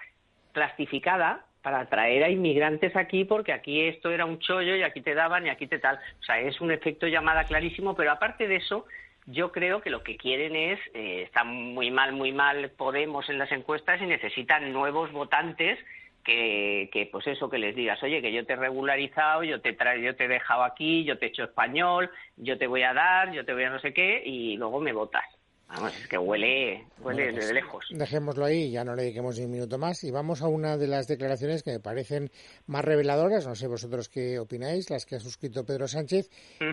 plastificada 0.58 1.46
para 1.62 1.86
traer 1.86 2.24
a 2.24 2.30
inmigrantes 2.32 2.96
aquí 2.96 3.26
porque 3.26 3.54
aquí 3.54 3.82
esto 3.82 4.10
era 4.10 4.26
un 4.26 4.40
chollo 4.40 4.76
y 4.76 4.82
aquí 4.82 5.02
te 5.02 5.14
daban 5.14 5.46
y 5.46 5.50
aquí 5.50 5.68
te 5.68 5.78
tal. 5.78 6.00
O 6.20 6.24
sea, 6.24 6.40
es 6.40 6.60
un 6.62 6.72
efecto 6.72 7.06
llamada 7.06 7.44
clarísimo, 7.44 7.96
pero 7.96 8.12
aparte 8.12 8.48
de 8.48 8.56
eso, 8.56 8.88
yo 9.28 9.52
creo 9.52 9.82
que 9.82 9.92
lo 9.92 10.02
que 10.02 10.18
quieren 10.18 10.56
es, 10.56 10.80
eh, 10.96 11.22
está 11.22 11.44
muy 11.44 11.92
mal, 11.92 12.14
muy 12.14 12.32
mal 12.32 12.72
Podemos 12.72 13.30
en 13.30 13.38
las 13.38 13.52
encuestas 13.52 14.02
y 14.02 14.08
necesitan 14.08 14.74
nuevos 14.74 15.12
votantes 15.12 15.78
que, 16.24 16.90
que, 16.92 17.06
pues 17.06 17.28
eso 17.28 17.52
que 17.52 17.60
les 17.60 17.76
digas, 17.76 18.02
oye, 18.02 18.20
que 18.20 18.34
yo 18.34 18.44
te 18.44 18.54
he 18.54 18.56
regularizado, 18.56 19.44
yo 19.44 19.62
te 19.62 19.74
tra 19.74 19.96
yo 19.96 20.16
te 20.16 20.26
he 20.26 20.28
dejado 20.28 20.64
aquí, 20.64 21.04
yo 21.04 21.20
te 21.20 21.28
he 21.28 21.30
hecho 21.30 21.44
español, 21.44 22.10
yo 22.36 22.58
te 22.58 22.66
voy 22.66 22.82
a 22.82 22.96
dar, 22.96 23.32
yo 23.32 23.46
te 23.46 23.54
voy 23.54 23.66
a 23.66 23.70
no 23.70 23.80
sé 23.80 23.94
qué, 23.94 24.24
y 24.26 24.58
luego 24.58 24.80
me 24.80 24.92
votas. 24.92 25.37
Vamos, 25.70 25.94
es 26.00 26.08
que 26.08 26.18
huele, 26.18 26.86
huele 27.02 27.26
desde 27.26 27.40
pues 27.40 27.54
lejos. 27.54 27.86
Dejémoslo 27.90 28.46
ahí, 28.46 28.72
ya 28.72 28.86
no 28.86 28.96
le 28.96 29.04
dediquemos 29.04 29.38
ni 29.38 29.44
un 29.44 29.52
minuto 29.52 29.78
más. 29.78 30.02
Y 30.06 30.12
vamos 30.12 30.42
a 30.42 30.48
una 30.48 30.78
de 30.78 30.88
las 30.88 31.08
declaraciones 31.08 31.62
que 31.62 31.72
me 31.72 31.80
parecen 31.82 32.32
más 32.68 32.86
reveladoras, 32.86 33.46
no 33.46 33.54
sé 33.54 33.68
vosotros 33.68 34.08
qué 34.08 34.40
opináis, 34.40 34.90
las 34.90 35.06
que 35.06 35.18
ha 35.18 35.20
suscrito 35.20 35.66
Pedro 35.66 35.90
Sánchez, 35.90 36.30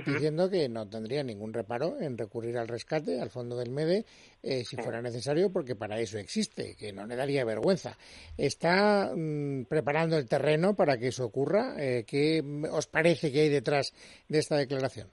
diciendo 0.07 0.49
que 0.49 0.69
no 0.69 0.89
tendría 0.89 1.25
ningún 1.25 1.53
reparo 1.53 2.01
en 2.01 2.17
recurrir 2.17 2.57
al 2.57 2.69
rescate, 2.69 3.21
al 3.21 3.31
fondo 3.31 3.57
del 3.57 3.71
MEDE, 3.71 4.05
eh, 4.43 4.65
si 4.65 4.77
fuera 4.77 5.03
necesario, 5.03 5.51
porque 5.51 5.75
para 5.75 5.99
eso 5.99 6.17
existe, 6.19 6.77
que 6.77 6.93
no 6.93 7.05
le 7.05 7.17
daría 7.17 7.45
vergüenza. 7.45 7.99
¿Está 8.37 9.13
mm, 9.15 9.65
preparando 9.65 10.17
el 10.17 10.29
terreno 10.29 10.75
para 10.77 10.99
que 10.99 11.09
eso 11.09 11.25
ocurra? 11.25 11.75
Eh, 11.79 12.05
¿Qué 12.07 12.43
os 12.71 12.87
parece 12.87 13.33
que 13.33 13.41
hay 13.41 13.49
detrás 13.49 13.93
de 14.29 14.39
esta 14.39 14.57
declaración? 14.57 15.09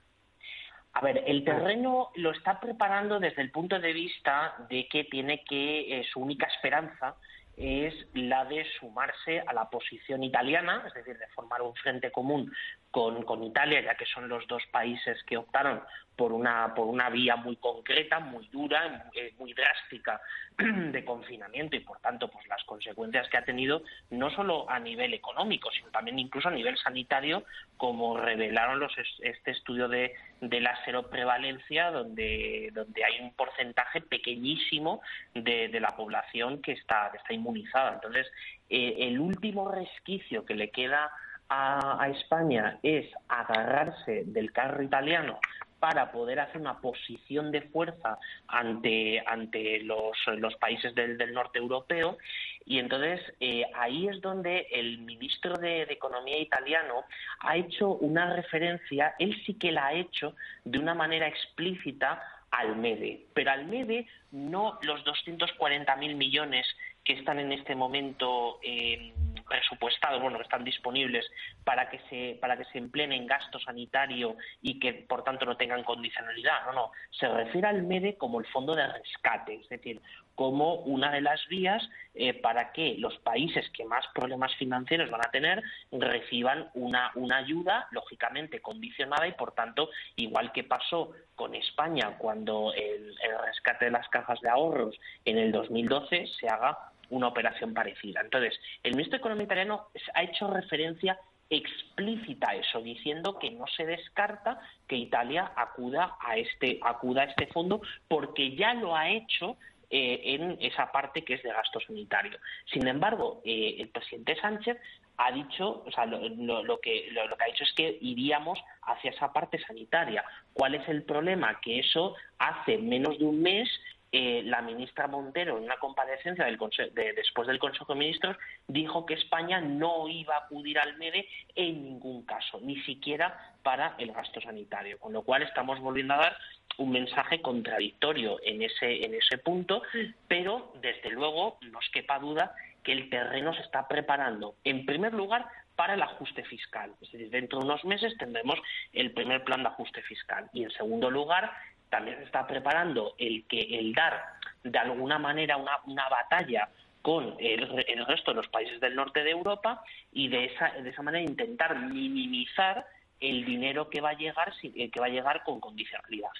A 0.94 1.00
ver, 1.00 1.24
el 1.26 1.44
terreno 1.44 2.10
lo 2.16 2.32
está 2.32 2.60
preparando 2.60 3.18
desde 3.18 3.42
el 3.42 3.50
punto 3.50 3.78
de 3.78 3.92
vista 3.92 4.54
de 4.68 4.86
que 4.88 5.04
tiene 5.04 5.42
que 5.44 6.00
eh, 6.00 6.04
su 6.12 6.20
única 6.20 6.46
esperanza 6.46 7.16
es 7.56 7.94
la 8.14 8.44
de 8.44 8.64
sumarse 8.78 9.40
a 9.46 9.52
la 9.52 9.68
posición 9.68 10.22
italiana, 10.22 10.84
es 10.86 10.94
decir, 10.94 11.18
de 11.18 11.26
formar 11.28 11.62
un 11.62 11.74
frente 11.74 12.10
común 12.10 12.52
con, 12.90 13.22
con, 13.22 13.42
Italia, 13.42 13.80
ya 13.82 13.94
que 13.94 14.06
son 14.06 14.28
los 14.28 14.46
dos 14.48 14.62
países 14.70 15.22
que 15.24 15.36
optaron 15.36 15.82
por 16.16 16.32
una, 16.32 16.74
por 16.74 16.86
una 16.86 17.08
vía 17.10 17.36
muy 17.36 17.56
concreta, 17.56 18.20
muy 18.20 18.46
dura, 18.48 19.10
eh, 19.14 19.34
muy 19.38 19.54
drástica 19.54 20.20
de 20.58 21.04
confinamiento 21.04 21.76
y, 21.76 21.80
por 21.80 21.98
tanto, 22.00 22.28
pues 22.28 22.46
las 22.48 22.62
consecuencias 22.64 23.28
que 23.28 23.38
ha 23.38 23.44
tenido 23.44 23.82
no 24.10 24.30
solo 24.30 24.68
a 24.68 24.78
nivel 24.78 25.14
económico, 25.14 25.70
sino 25.70 25.88
también 25.90 26.18
incluso 26.18 26.48
a 26.48 26.52
nivel 26.52 26.76
sanitario, 26.78 27.44
como 27.76 28.18
revelaron 28.18 28.78
los, 28.78 28.92
este 29.20 29.52
estudio 29.52 29.88
de, 29.88 30.14
de 30.40 30.60
la 30.60 30.76
seroprevalencia, 30.84 31.90
donde, 31.90 32.70
donde 32.72 33.04
hay 33.04 33.20
un 33.20 33.32
porcentaje 33.34 34.00
pequeñísimo 34.00 35.00
de, 35.34 35.68
de 35.68 35.80
la 35.80 35.96
población 35.96 36.60
que 36.60 36.72
está, 36.72 37.10
está 37.14 37.32
inmunizada. 37.32 37.94
Entonces, 37.94 38.30
eh, 38.68 39.08
el 39.08 39.18
último 39.18 39.70
resquicio 39.70 40.44
que 40.44 40.54
le 40.54 40.70
queda 40.70 41.10
a, 41.52 42.08
España 42.08 42.78
es 42.82 43.06
agarrarse 43.28 44.24
del 44.26 44.52
carro 44.52 44.82
italiano 44.82 45.38
para 45.82 46.12
poder 46.12 46.38
hacer 46.38 46.60
una 46.60 46.78
posición 46.78 47.50
de 47.50 47.62
fuerza 47.62 48.16
ante, 48.46 49.20
ante 49.26 49.80
los, 49.80 50.16
los 50.38 50.54
países 50.54 50.94
del, 50.94 51.18
del, 51.18 51.34
norte 51.34 51.58
europeo. 51.58 52.18
Y 52.64 52.78
entonces 52.78 53.20
eh, 53.40 53.64
ahí 53.74 54.06
es 54.06 54.20
donde 54.20 54.68
el 54.70 54.98
ministro 54.98 55.56
de, 55.56 55.82
Economía 55.82 56.38
italiano 56.38 57.02
ha 57.40 57.56
hecho 57.56 57.94
una 57.94 58.32
referencia, 58.32 59.16
él 59.18 59.36
sí 59.44 59.54
que 59.54 59.72
la 59.72 59.88
ha 59.88 59.94
hecho 59.94 60.36
de 60.64 60.78
una 60.78 60.94
manera 60.94 61.26
explícita 61.26 62.22
al 62.52 62.76
MEDE, 62.76 63.26
pero 63.34 63.50
al 63.50 63.66
MEDE 63.66 64.06
no 64.30 64.78
los 64.82 65.04
240.000 65.04 66.14
millones 66.14 66.64
que 67.02 67.14
están 67.14 67.40
en 67.40 67.50
este 67.50 67.74
momento 67.74 68.60
eh, 68.62 69.12
presupuestados, 69.52 70.22
bueno, 70.22 70.38
que 70.38 70.44
están 70.44 70.64
disponibles 70.64 71.26
para 71.62 71.90
que 71.90 72.00
se 72.08 72.38
para 72.40 72.56
que 72.56 72.64
se 72.64 72.78
empleen 72.78 73.12
en 73.12 73.26
gasto 73.26 73.58
sanitario 73.60 74.36
y 74.62 74.80
que 74.80 74.94
por 74.94 75.24
tanto 75.24 75.44
no 75.44 75.58
tengan 75.58 75.84
condicionalidad. 75.84 76.64
No, 76.66 76.72
no, 76.72 76.92
se 77.10 77.28
refiere 77.28 77.68
al 77.68 77.82
MEDE 77.82 78.16
como 78.16 78.40
el 78.40 78.46
fondo 78.46 78.74
de 78.74 78.86
rescate, 78.86 79.56
es 79.56 79.68
decir, 79.68 80.00
como 80.34 80.76
una 80.76 81.10
de 81.10 81.20
las 81.20 81.46
vías 81.48 81.86
eh, 82.14 82.32
para 82.32 82.72
que 82.72 82.96
los 82.98 83.18
países 83.18 83.68
que 83.70 83.84
más 83.84 84.06
problemas 84.14 84.54
financieros 84.56 85.10
van 85.10 85.26
a 85.26 85.30
tener 85.30 85.62
reciban 85.92 86.70
una, 86.72 87.12
una 87.14 87.36
ayuda, 87.36 87.88
lógicamente 87.90 88.60
condicionada 88.60 89.28
y, 89.28 89.32
por 89.32 89.52
tanto, 89.52 89.90
igual 90.16 90.50
que 90.52 90.64
pasó 90.64 91.10
con 91.34 91.54
España 91.54 92.16
cuando 92.16 92.72
el, 92.74 93.14
el 93.22 93.38
rescate 93.44 93.86
de 93.86 93.90
las 93.90 94.08
cajas 94.08 94.40
de 94.40 94.48
ahorros 94.48 94.98
en 95.26 95.36
el 95.36 95.52
2012 95.52 96.26
se 96.40 96.48
haga 96.48 96.91
una 97.12 97.28
operación 97.28 97.74
parecida. 97.74 98.20
Entonces, 98.20 98.58
el 98.82 98.92
ministro 98.92 99.16
de 99.16 99.20
Economía 99.20 99.44
italiano 99.44 99.88
ha 100.14 100.22
hecho 100.22 100.48
referencia 100.48 101.18
explícita 101.50 102.50
a 102.50 102.56
eso, 102.56 102.80
diciendo 102.80 103.38
que 103.38 103.50
no 103.50 103.66
se 103.66 103.84
descarta 103.84 104.58
que 104.88 104.96
Italia 104.96 105.52
acuda 105.54 106.16
a 106.20 106.38
este, 106.38 106.80
acuda 106.82 107.22
a 107.22 107.24
este 107.26 107.46
fondo 107.48 107.82
porque 108.08 108.56
ya 108.56 108.72
lo 108.72 108.96
ha 108.96 109.10
hecho 109.10 109.58
eh, 109.90 110.22
en 110.24 110.56
esa 110.60 110.90
parte 110.90 111.22
que 111.22 111.34
es 111.34 111.42
de 111.42 111.52
gasto 111.52 111.78
sanitario. 111.80 112.38
Sin 112.72 112.86
embargo, 112.88 113.42
eh, 113.44 113.76
el 113.78 113.88
presidente 113.88 114.36
Sánchez 114.40 114.78
ha 115.18 115.30
dicho, 115.30 115.84
o 115.86 115.90
sea, 115.90 116.06
lo, 116.06 116.80
que, 116.80 117.08
lo, 117.12 117.36
que 117.36 117.44
ha 117.44 117.46
dicho 117.46 117.64
es 117.64 117.72
que 117.74 117.98
iríamos 118.00 118.58
hacia 118.84 119.10
esa 119.10 119.30
parte 119.30 119.58
sanitaria. 119.58 120.24
¿Cuál 120.54 120.76
es 120.76 120.88
el 120.88 121.02
problema? 121.02 121.60
Que 121.60 121.80
eso 121.80 122.14
hace 122.38 122.78
menos 122.78 123.18
de 123.18 123.26
un 123.26 123.42
mes 123.42 123.68
eh, 124.12 124.42
la 124.44 124.60
ministra 124.60 125.06
Montero, 125.06 125.56
en 125.56 125.64
una 125.64 125.78
comparecencia 125.78 126.44
del 126.44 126.58
de, 126.58 127.12
después 127.14 127.48
del 127.48 127.58
Consejo 127.58 127.94
de 127.94 127.98
Ministros, 127.98 128.36
dijo 128.68 129.06
que 129.06 129.14
España 129.14 129.60
no 129.62 130.06
iba 130.06 130.34
a 130.34 130.40
acudir 130.40 130.78
al 130.78 130.98
MEDE 130.98 131.26
en 131.54 131.82
ningún 131.82 132.26
caso, 132.26 132.60
ni 132.62 132.76
siquiera 132.82 133.54
para 133.62 133.94
el 133.96 134.12
gasto 134.12 134.40
sanitario. 134.42 134.98
Con 134.98 135.14
lo 135.14 135.22
cual 135.22 135.42
estamos 135.42 135.80
volviendo 135.80 136.12
a 136.12 136.18
dar 136.18 136.36
un 136.76 136.90
mensaje 136.90 137.40
contradictorio 137.40 138.38
en 138.44 138.62
ese, 138.62 139.04
en 139.04 139.14
ese 139.14 139.38
punto, 139.38 139.82
pero 140.28 140.72
desde 140.82 141.10
luego 141.10 141.58
no 141.62 141.78
os 141.78 141.88
quepa 141.90 142.18
duda 142.18 142.54
que 142.82 142.92
el 142.92 143.08
terreno 143.08 143.54
se 143.54 143.62
está 143.62 143.88
preparando, 143.88 144.56
en 144.64 144.84
primer 144.84 145.14
lugar, 145.14 145.46
para 145.76 145.94
el 145.94 146.02
ajuste 146.02 146.44
fiscal. 146.44 146.92
Es 147.00 147.12
decir, 147.12 147.30
dentro 147.30 147.58
de 147.58 147.64
unos 147.64 147.84
meses 147.84 148.16
tendremos 148.18 148.58
el 148.92 149.12
primer 149.12 149.42
plan 149.42 149.62
de 149.62 149.68
ajuste 149.68 150.02
fiscal. 150.02 150.50
Y 150.52 150.64
en 150.64 150.70
segundo 150.70 151.10
lugar, 151.10 151.50
también 151.92 152.16
se 152.16 152.24
está 152.24 152.46
preparando 152.46 153.14
el 153.18 153.44
que 153.46 153.60
el 153.60 153.92
dar 153.92 154.18
de 154.64 154.78
alguna 154.78 155.18
manera 155.18 155.58
una, 155.58 155.72
una 155.84 156.08
batalla 156.08 156.70
con 157.02 157.36
el, 157.38 158.06
resto 158.06 158.30
de 158.30 158.36
los 158.36 158.48
países 158.48 158.80
del 158.80 158.94
norte 158.94 159.22
de 159.22 159.32
Europa 159.32 159.84
y 160.10 160.28
de 160.28 160.46
esa, 160.46 160.70
de 160.70 160.88
esa 160.88 161.02
manera 161.02 161.22
intentar 161.22 161.78
minimizar 161.78 162.86
el 163.20 163.44
dinero 163.44 163.90
que 163.90 164.00
va 164.00 164.10
a 164.10 164.14
llegar 164.14 164.54
que 164.62 165.00
va 165.00 165.06
a 165.06 165.10
llegar 165.10 165.42
con 165.44 165.60
condicionalidad. 165.60 166.30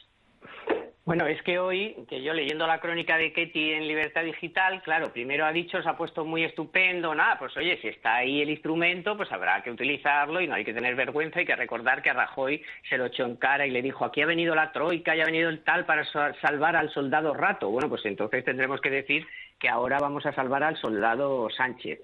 Bueno, 1.04 1.26
es 1.26 1.42
que 1.42 1.58
hoy, 1.58 1.96
que 2.08 2.22
yo 2.22 2.32
leyendo 2.32 2.64
la 2.64 2.78
crónica 2.78 3.16
de 3.16 3.32
Ketty 3.32 3.72
en 3.72 3.88
Libertad 3.88 4.22
Digital, 4.22 4.80
claro, 4.84 5.12
primero 5.12 5.44
ha 5.44 5.50
dicho, 5.50 5.82
se 5.82 5.88
ha 5.88 5.96
puesto 5.96 6.24
muy 6.24 6.44
estupendo, 6.44 7.12
nada, 7.12 7.40
pues 7.40 7.56
oye, 7.56 7.76
si 7.82 7.88
está 7.88 8.14
ahí 8.14 8.40
el 8.40 8.50
instrumento, 8.50 9.16
pues 9.16 9.32
habrá 9.32 9.60
que 9.64 9.72
utilizarlo 9.72 10.40
y 10.40 10.46
no 10.46 10.54
hay 10.54 10.64
que 10.64 10.72
tener 10.72 10.94
vergüenza, 10.94 11.40
hay 11.40 11.44
que 11.44 11.56
recordar 11.56 12.02
que 12.02 12.10
a 12.10 12.14
Rajoy 12.14 12.62
se 12.88 12.98
lo 12.98 13.06
echó 13.06 13.24
en 13.24 13.34
cara 13.34 13.66
y 13.66 13.72
le 13.72 13.82
dijo, 13.82 14.04
aquí 14.04 14.22
ha 14.22 14.26
venido 14.26 14.54
la 14.54 14.70
troika, 14.70 15.16
ya 15.16 15.24
ha 15.24 15.26
venido 15.26 15.48
el 15.48 15.64
tal 15.64 15.86
para 15.86 16.04
salvar 16.40 16.76
al 16.76 16.90
soldado 16.90 17.34
rato. 17.34 17.68
Bueno, 17.68 17.88
pues 17.88 18.04
entonces 18.04 18.44
tendremos 18.44 18.80
que 18.80 18.90
decir 18.90 19.26
que 19.58 19.68
ahora 19.68 19.98
vamos 19.98 20.24
a 20.26 20.32
salvar 20.32 20.62
al 20.62 20.76
soldado 20.76 21.50
Sánchez. 21.50 21.98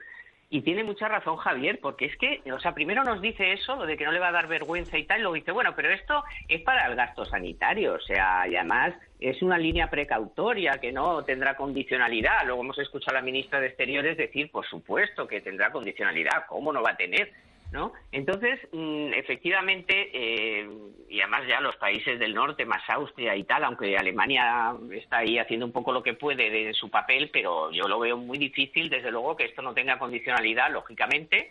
Y 0.51 0.63
tiene 0.63 0.83
mucha 0.83 1.09
razón 1.09 1.37
Javier, 1.37 1.79
porque 1.81 2.07
es 2.07 2.17
que, 2.17 2.41
o 2.51 2.59
sea, 2.59 2.73
primero 2.73 3.05
nos 3.05 3.21
dice 3.21 3.53
eso, 3.53 3.77
lo 3.77 3.85
de 3.85 3.99
que 3.99 4.07
no 4.07 4.13
le 4.13 4.19
va 4.19 4.29
a 4.29 4.33
dar 4.33 4.49
vergüenza 4.49 4.97
y 4.97 5.05
tal, 5.05 5.19
y 5.19 5.23
luego 5.23 5.35
dice, 5.35 5.53
bueno, 5.53 5.75
pero 5.77 5.91
esto 5.91 6.25
es 6.49 6.63
para 6.63 6.87
el 6.87 6.97
gasto 6.97 7.27
sanitario, 7.27 7.95
o 7.95 8.01
sea, 8.01 8.49
y 8.49 8.57
además 8.57 8.95
es 9.21 9.43
una 9.43 9.59
línea 9.59 9.91
precautoria 9.91 10.79
que 10.81 10.91
no 10.91 11.23
tendrá 11.25 11.55
condicionalidad. 11.55 12.47
Luego 12.47 12.63
hemos 12.63 12.79
escuchado 12.79 13.17
a 13.17 13.21
la 13.21 13.25
ministra 13.27 13.61
de 13.61 13.67
Exteriores 13.67 14.17
decir, 14.17 14.51
por 14.51 14.67
supuesto 14.67 15.27
que 15.27 15.43
tendrá 15.43 15.71
condicionalidad, 15.71 16.47
¿cómo 16.49 16.73
no 16.73 16.83
va 16.83 16.93
a 16.93 16.97
tener? 16.97 17.31
¿No? 17.73 17.93
Entonces, 18.13 18.61
mm, 18.73 19.13
efectivamente, 19.15 20.11
eh, 20.13 20.69
y 21.09 21.21
además 21.21 21.47
ya 21.47 21.61
los 21.61 21.77
países 21.77 22.19
del 22.19 22.35
norte, 22.35 22.65
más 22.65 22.83
Austria 22.89 23.37
y 23.37 23.45
tal, 23.45 23.65
aunque 23.65 23.97
Alemania 23.97 24.75
está 24.93 25.19
ahí 25.19 25.39
haciendo 25.39 25.67
un 25.67 25.73
poco 25.73 25.93
lo 25.93 26.03
que 26.03 26.15
puede 26.15 26.51
de 26.51 26.73
su 26.75 26.91
papel, 26.91 27.31
pero 27.33 27.71
yo 27.71 27.89
lo 27.89 27.99
veo 27.99 28.17
muy 28.17 28.39
difícil, 28.39 28.89
desde 28.89 29.11
luego, 29.11 29.37
que 29.37 29.45
esto 29.45 29.63
no 29.63 29.75
tenga 29.75 29.99
condicionalidad, 29.99 30.73
lógicamente, 30.73 31.51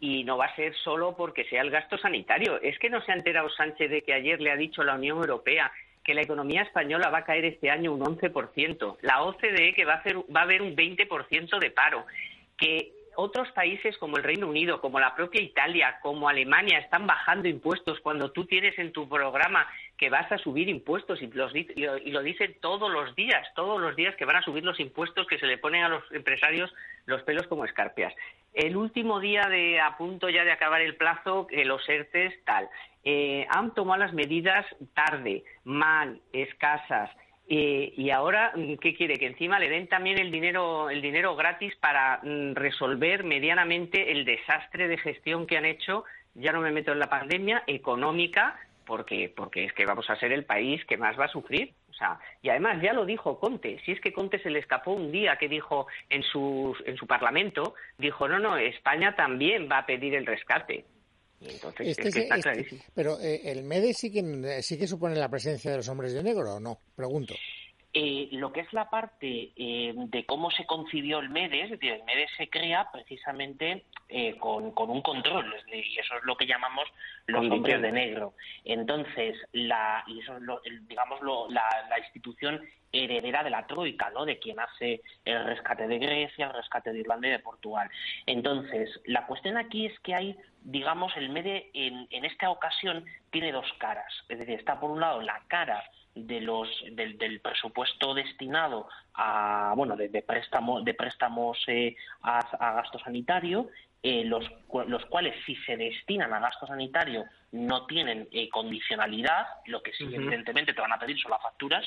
y 0.00 0.24
no 0.24 0.36
va 0.36 0.46
a 0.46 0.56
ser 0.56 0.74
solo 0.76 1.16
porque 1.16 1.44
sea 1.44 1.62
el 1.62 1.70
gasto 1.70 1.98
sanitario. 1.98 2.60
Es 2.62 2.78
que 2.78 2.90
no 2.90 3.02
se 3.02 3.12
ha 3.12 3.16
enterado 3.16 3.48
Sánchez 3.50 3.90
de 3.90 4.02
que 4.02 4.14
ayer 4.14 4.40
le 4.40 4.50
ha 4.50 4.56
dicho 4.56 4.82
la 4.82 4.94
Unión 4.94 5.18
Europea 5.18 5.70
que 6.04 6.14
la 6.14 6.22
economía 6.22 6.62
española 6.62 7.10
va 7.10 7.18
a 7.18 7.24
caer 7.24 7.44
este 7.44 7.68
año 7.68 7.92
un 7.92 8.00
11%, 8.00 8.96
la 9.02 9.22
OCDE 9.22 9.74
que 9.74 9.84
va 9.84 9.94
a, 9.94 9.96
hacer, 9.96 10.16
va 10.34 10.40
a 10.40 10.44
haber 10.44 10.62
un 10.62 10.74
20% 10.74 11.58
de 11.58 11.70
paro, 11.70 12.06
que 12.56 12.92
otros 13.20 13.50
países 13.50 13.98
como 13.98 14.16
el 14.16 14.22
Reino 14.22 14.46
Unido, 14.46 14.80
como 14.80 15.00
la 15.00 15.16
propia 15.16 15.42
Italia, 15.42 15.98
como 16.02 16.28
Alemania, 16.28 16.78
están 16.78 17.04
bajando 17.04 17.48
impuestos 17.48 17.98
cuando 17.98 18.30
tú 18.30 18.44
tienes 18.44 18.78
en 18.78 18.92
tu 18.92 19.08
programa 19.08 19.66
que 19.96 20.08
vas 20.08 20.30
a 20.30 20.38
subir 20.38 20.68
impuestos 20.68 21.20
y, 21.20 21.26
lo 21.26 22.22
dicen 22.22 22.56
todos 22.60 22.88
los 22.88 23.16
días, 23.16 23.44
todos 23.56 23.80
los 23.80 23.96
días 23.96 24.14
que 24.14 24.24
van 24.24 24.36
a 24.36 24.42
subir 24.42 24.62
los 24.62 24.78
impuestos 24.78 25.26
que 25.26 25.40
se 25.40 25.46
le 25.46 25.58
ponen 25.58 25.82
a 25.82 25.88
los 25.88 26.04
empresarios 26.12 26.72
los 27.06 27.20
pelos 27.22 27.48
como 27.48 27.64
escarpias. 27.64 28.14
El 28.54 28.76
último 28.76 29.18
día 29.18 29.48
de 29.48 29.80
a 29.80 29.96
punto 29.96 30.28
ya 30.30 30.44
de 30.44 30.52
acabar 30.52 30.80
el 30.80 30.94
plazo, 30.94 31.48
que 31.48 31.64
los 31.64 31.88
ERTES 31.88 32.44
tal. 32.44 32.68
Eh, 33.02 33.48
han 33.50 33.74
tomado 33.74 33.98
las 33.98 34.12
medidas 34.12 34.64
tarde, 34.94 35.42
mal, 35.64 36.20
escasas, 36.32 37.10
y 37.50 38.10
ahora, 38.10 38.52
¿qué 38.80 38.94
quiere? 38.94 39.18
Que 39.18 39.26
encima 39.26 39.58
le 39.58 39.70
den 39.70 39.88
también 39.88 40.18
el 40.18 40.30
dinero, 40.30 40.90
el 40.90 41.00
dinero 41.00 41.34
gratis 41.34 41.74
para 41.76 42.20
mm, 42.22 42.54
resolver 42.54 43.24
medianamente 43.24 44.12
el 44.12 44.26
desastre 44.26 44.86
de 44.86 44.98
gestión 44.98 45.46
que 45.46 45.56
han 45.56 45.64
hecho, 45.64 46.04
ya 46.34 46.52
no 46.52 46.60
me 46.60 46.70
meto 46.70 46.92
en 46.92 46.98
la 46.98 47.08
pandemia, 47.08 47.64
económica, 47.66 48.58
porque, 48.84 49.32
porque 49.34 49.64
es 49.64 49.72
que 49.72 49.86
vamos 49.86 50.08
a 50.10 50.16
ser 50.16 50.32
el 50.32 50.44
país 50.44 50.84
que 50.84 50.96
más 50.96 51.18
va 51.18 51.24
a 51.24 51.28
sufrir. 51.28 51.72
O 51.90 51.94
sea, 51.94 52.18
y 52.42 52.50
además 52.50 52.80
ya 52.82 52.92
lo 52.92 53.04
dijo 53.04 53.40
Conte, 53.40 53.80
si 53.84 53.92
es 53.92 54.00
que 54.00 54.12
Conte 54.12 54.38
se 54.38 54.50
le 54.50 54.58
escapó 54.58 54.92
un 54.92 55.10
día 55.10 55.36
que 55.36 55.48
dijo 55.48 55.88
en 56.10 56.22
su, 56.22 56.76
en 56.84 56.96
su 56.96 57.06
parlamento, 57.06 57.74
dijo, 57.96 58.28
no, 58.28 58.38
no, 58.38 58.56
España 58.56 59.16
también 59.16 59.68
va 59.70 59.78
a 59.78 59.86
pedir 59.86 60.14
el 60.14 60.26
rescate. 60.26 60.84
Entonces, 61.40 61.98
es 61.98 62.14
que, 62.14 62.20
está 62.20 62.38
clarísimo. 62.40 62.82
Pero 62.94 63.20
eh, 63.20 63.42
el 63.44 63.62
MEDE 63.62 63.94
sí 63.94 64.10
que, 64.10 64.62
sí 64.62 64.76
que 64.76 64.86
supone 64.86 65.14
la 65.14 65.28
presencia 65.28 65.70
de 65.70 65.76
los 65.76 65.88
hombres 65.88 66.12
de 66.12 66.22
negro, 66.22 66.54
¿o 66.54 66.60
no? 66.60 66.80
Pregunto. 66.96 67.34
Eh, 68.00 68.28
lo 68.30 68.52
que 68.52 68.60
es 68.60 68.72
la 68.72 68.88
parte 68.88 69.50
eh, 69.56 69.92
de 69.92 70.24
cómo 70.24 70.52
se 70.52 70.64
concibió 70.66 71.18
el 71.18 71.30
MEDES, 71.30 71.64
es 71.64 71.70
decir, 71.70 71.94
el 71.94 72.04
MEDES 72.04 72.30
se 72.36 72.48
crea 72.48 72.92
precisamente 72.92 73.86
eh, 74.08 74.36
con, 74.38 74.72
un 74.76 75.02
control, 75.02 75.52
y 75.72 75.98
eso 75.98 76.14
es 76.16 76.22
lo 76.22 76.36
que 76.36 76.46
llamamos 76.46 76.86
los 77.26 77.50
hombres 77.50 77.82
de 77.82 77.90
negro. 77.90 78.34
Entonces, 78.64 79.36
la, 79.50 80.04
y 80.06 80.20
eso 80.20 80.36
es 80.36 80.86
digamos, 80.86 81.20
la, 81.50 81.64
la, 81.90 81.98
institución 81.98 82.60
heredera 82.92 83.42
de 83.42 83.50
la 83.50 83.66
Troika, 83.66 84.10
¿no? 84.10 84.24
de 84.24 84.38
quien 84.38 84.60
hace 84.60 85.02
el 85.24 85.44
rescate 85.46 85.88
de 85.88 85.98
Grecia, 85.98 86.46
el 86.46 86.54
rescate 86.54 86.92
de 86.92 87.00
Irlanda 87.00 87.26
y 87.26 87.32
de 87.32 87.40
Portugal. 87.40 87.90
Entonces, 88.26 88.88
la 89.06 89.26
cuestión 89.26 89.56
aquí 89.56 89.86
es 89.86 89.98
que 90.04 90.14
hay, 90.14 90.36
digamos, 90.62 91.16
el 91.16 91.30
MEDE 91.30 91.70
en, 91.74 92.06
en 92.10 92.24
esta 92.24 92.48
ocasión 92.48 93.04
tiene 93.32 93.50
dos 93.50 93.66
caras. 93.78 94.14
Es 94.28 94.38
decir, 94.38 94.54
está 94.54 94.78
por 94.78 94.92
un 94.92 95.00
lado 95.00 95.20
la 95.20 95.42
cara 95.48 95.82
de 96.26 96.40
los 96.40 96.68
del, 96.92 97.40
presupuesto 97.40 98.14
destinado 98.14 98.88
a 99.14 99.72
bueno 99.76 99.96
de, 99.96 100.08
de 100.08 100.22
préstamos 100.22 100.84
de 100.84 100.94
préstamos 100.94 101.58
eh, 101.66 101.96
a, 102.22 102.74
gasto 102.74 102.98
sanitario 102.98 103.68
eh, 104.02 104.24
los, 104.24 104.44
los 104.86 105.04
cuales 105.06 105.34
si 105.44 105.56
se 105.56 105.76
destinan 105.76 106.32
a 106.32 106.40
gasto 106.40 106.66
sanitario 106.66 107.24
no 107.52 107.86
tienen 107.86 108.28
eh, 108.32 108.48
condicionalidad 108.48 109.46
lo 109.66 109.82
que 109.82 109.92
sí 109.92 110.04
evidentemente 110.04 110.72
te 110.72 110.80
van 110.80 110.92
a 110.92 110.98
pedir 110.98 111.18
son 111.18 111.32
las 111.32 111.42
facturas 111.42 111.84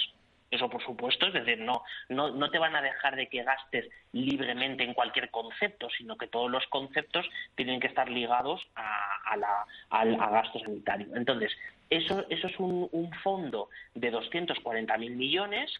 eso 0.52 0.70
por 0.70 0.84
supuesto, 0.84 1.28
es 1.28 1.34
decir, 1.34 1.60
no, 1.60 1.82
no, 2.10 2.30
no 2.32 2.52
te 2.52 2.60
van 2.60 2.76
a 2.76 2.82
dejar 2.82 3.16
de 3.16 3.28
que 3.30 3.42
gastes 3.42 3.90
libremente 4.12 4.84
en 4.84 4.94
cualquier 4.94 5.32
concepto, 5.32 5.88
sino 5.98 6.18
que 6.18 6.28
todos 6.28 6.52
los 6.52 6.68
conceptos 6.68 7.26
tienen 7.56 7.80
que 7.80 7.88
estar 7.88 8.10
ligados 8.10 8.62
a, 8.76 9.38
la, 9.38 9.66
al 9.90 10.18
gasto 10.18 10.60
sanitario. 10.60 11.08
Entonces, 11.16 11.54
eso, 11.92 12.26
eso 12.30 12.48
es 12.48 12.60
un, 12.60 13.12
fondo 13.22 13.70
de 13.94 14.12
240.000 14.12 14.98
millones, 15.12 15.72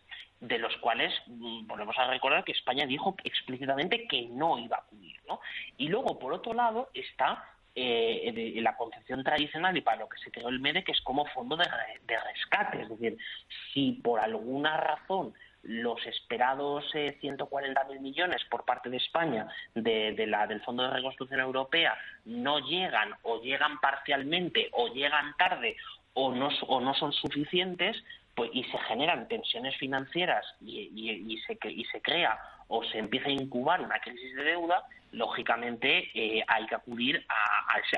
de 0.42 0.60
los 0.60 0.76
cuales 0.78 1.14
mm, 1.28 1.66
volvemos 1.66 1.98
a 1.98 2.08
recordar 2.08 2.44
que 2.44 2.52
España 2.52 2.86
dijo 2.86 3.16
explícitamente 3.24 4.08
que 4.08 4.28
no 4.28 4.60
iba 4.60 4.78
a 4.78 4.84
cubrir. 4.84 5.20
¿no? 5.28 5.40
Y 5.78 5.88
luego, 5.88 6.20
por 6.20 6.34
otro 6.34 6.54
lado, 6.54 6.90
está 6.94 7.44
eh, 7.74 8.60
la 8.62 8.76
concepción 8.76 9.24
tradicional 9.24 9.78
y 9.78 9.82
para 9.82 10.00
lo 10.02 10.10
que 10.10 10.20
se 10.20 10.32
creó 10.32 10.50
el 10.50 10.60
MEDE, 10.60 10.84
que 10.84 10.92
es 10.92 11.00
como 11.02 11.26
fondo 11.28 11.56
de, 11.56 11.66
rescate. 12.06 12.82
Es 12.82 12.90
decir, 12.90 13.18
si 13.74 13.94
por 13.94 14.20
alguna 14.20 14.76
razón 14.76 15.34
los 15.64 16.06
esperados 16.06 16.84
eh, 16.96 17.18
140.000 17.22 18.00
millones 18.00 18.44
por 18.50 18.66
parte 18.66 18.90
de 18.90 18.98
España 18.98 19.48
de, 19.76 20.26
la, 20.28 20.48
del 20.48 20.62
Fondo 20.62 20.84
de 20.84 20.90
Reconstrucción 20.90 21.40
Europea 21.40 21.96
no 22.26 22.60
llegan 22.60 23.14
o 23.22 23.40
llegan 23.42 23.80
parcialmente 23.80 24.70
o 24.74 24.88
llegan 24.88 25.36
tarde 25.38 25.78
o 26.14 26.34
no, 26.34 26.50
o 26.68 26.82
no 26.82 26.94
son 26.94 27.14
suficientes 27.14 28.04
pues, 28.36 28.50
y 28.54 28.64
se 28.66 28.78
generan 28.80 29.28
tensiones 29.28 29.76
financieras 29.78 30.46
y, 30.62 30.92
y, 30.94 31.38
se, 31.40 31.58
y 31.70 31.86
se 31.86 32.02
crea 32.02 32.40
o 32.68 32.84
se 32.86 33.00
empieza 33.00 33.28
a 33.28 33.32
incubar 33.32 33.82
una 33.82 34.00
crisis 34.00 34.34
de 34.34 34.44
deuda, 34.44 34.86
lógicamente 35.12 36.10
eh, 36.14 36.42
hay 36.48 36.66
que 36.68 36.76
acudir 36.76 37.26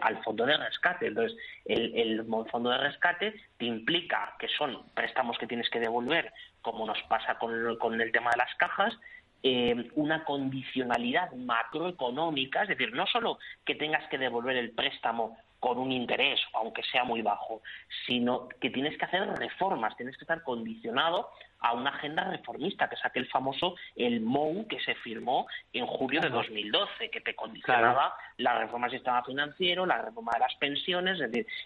al 0.01 0.23
fondo 0.23 0.47
de 0.47 0.57
rescate. 0.57 1.07
Entonces, 1.07 1.37
el, 1.65 2.25
fondo 2.49 2.71
de 2.71 2.79
rescate 2.79 3.35
te 3.57 3.65
implica 3.65 4.35
que 4.39 4.47
son 4.47 4.83
préstamos 4.95 5.37
que 5.37 5.45
tienes 5.45 5.69
que 5.69 5.79
devolver, 5.79 6.33
como 6.63 6.87
nos 6.87 7.01
pasa 7.03 7.37
con, 7.37 7.77
con 7.77 8.01
el 8.01 8.11
tema 8.11 8.31
de 8.31 8.37
las 8.37 8.53
cajas, 8.55 8.97
eh, 9.43 9.89
una 9.93 10.23
condicionalidad 10.23 11.31
macroeconómica, 11.33 12.63
es 12.63 12.69
decir, 12.69 12.93
no 12.93 13.05
solo 13.05 13.37
que 13.65 13.75
tengas 13.75 14.07
que 14.09 14.17
devolver 14.17 14.57
el 14.57 14.71
préstamo 14.71 15.37
con 15.63 15.77
un 15.77 15.93
interés, 15.93 16.41
aunque 16.51 16.83
sea 16.83 17.05
muy 17.05 17.21
bajo, 17.21 17.61
sino 18.05 18.49
que 18.59 18.69
tienes 18.69 18.97
que 18.97 19.05
hacer 19.05 19.25
reformas, 19.37 19.95
tienes 19.95 20.17
que 20.17 20.25
estar 20.25 20.43
condicionado 20.43 21.29
a 21.61 21.71
una 21.71 21.91
agenda 21.91 22.25
reformista, 22.25 22.89
que 22.89 22.95
es 22.95 23.05
aquel 23.05 23.29
famoso 23.29 23.75
el 23.95 24.19
MOU 24.19 24.67
que 24.67 24.81
se 24.81 24.93
firmó 24.95 25.47
en 25.71 25.87
julio 25.87 26.19
de 26.19 26.27
2012, 26.27 27.09
que 27.09 27.21
te 27.21 27.33
condicionaba 27.33 28.13
la 28.35 28.59
reforma 28.59 28.87
del 28.87 28.97
sistema 28.97 29.23
financiero, 29.23 29.85
la 29.85 30.01
reforma 30.01 30.33
de 30.33 30.39
las 30.39 30.53
pensiones, 30.55 31.17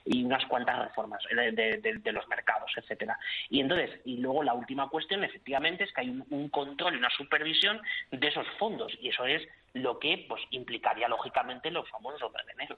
y 0.06 0.24
unas 0.24 0.46
cuantas 0.46 0.78
reformas 0.78 1.24
de, 1.32 2.12
los 2.14 2.28
mercados, 2.28 2.72
etcétera. 2.78 3.18
Y 3.50 3.62
entonces, 3.62 4.00
y 4.06 4.18
luego 4.18 4.44
la 4.44 4.54
última 4.54 4.90
cuestión, 4.90 5.24
efectivamente, 5.24 5.86
es 5.86 5.92
que 5.92 6.02
hay 6.02 6.22
un, 6.30 6.50
control 6.50 6.94
y 6.94 6.98
una 7.00 7.10
supervisión 7.10 7.82
de 8.12 8.28
esos 8.28 8.46
fondos, 8.60 8.94
y 9.02 9.10
eso 9.10 9.26
es 9.26 9.42
lo 9.74 9.98
que 9.98 10.24
pues 10.30 10.44
implicaría 10.52 11.08
lógicamente 11.08 11.72
los 11.72 11.90
famosos 11.90 12.32
negro. 12.56 12.78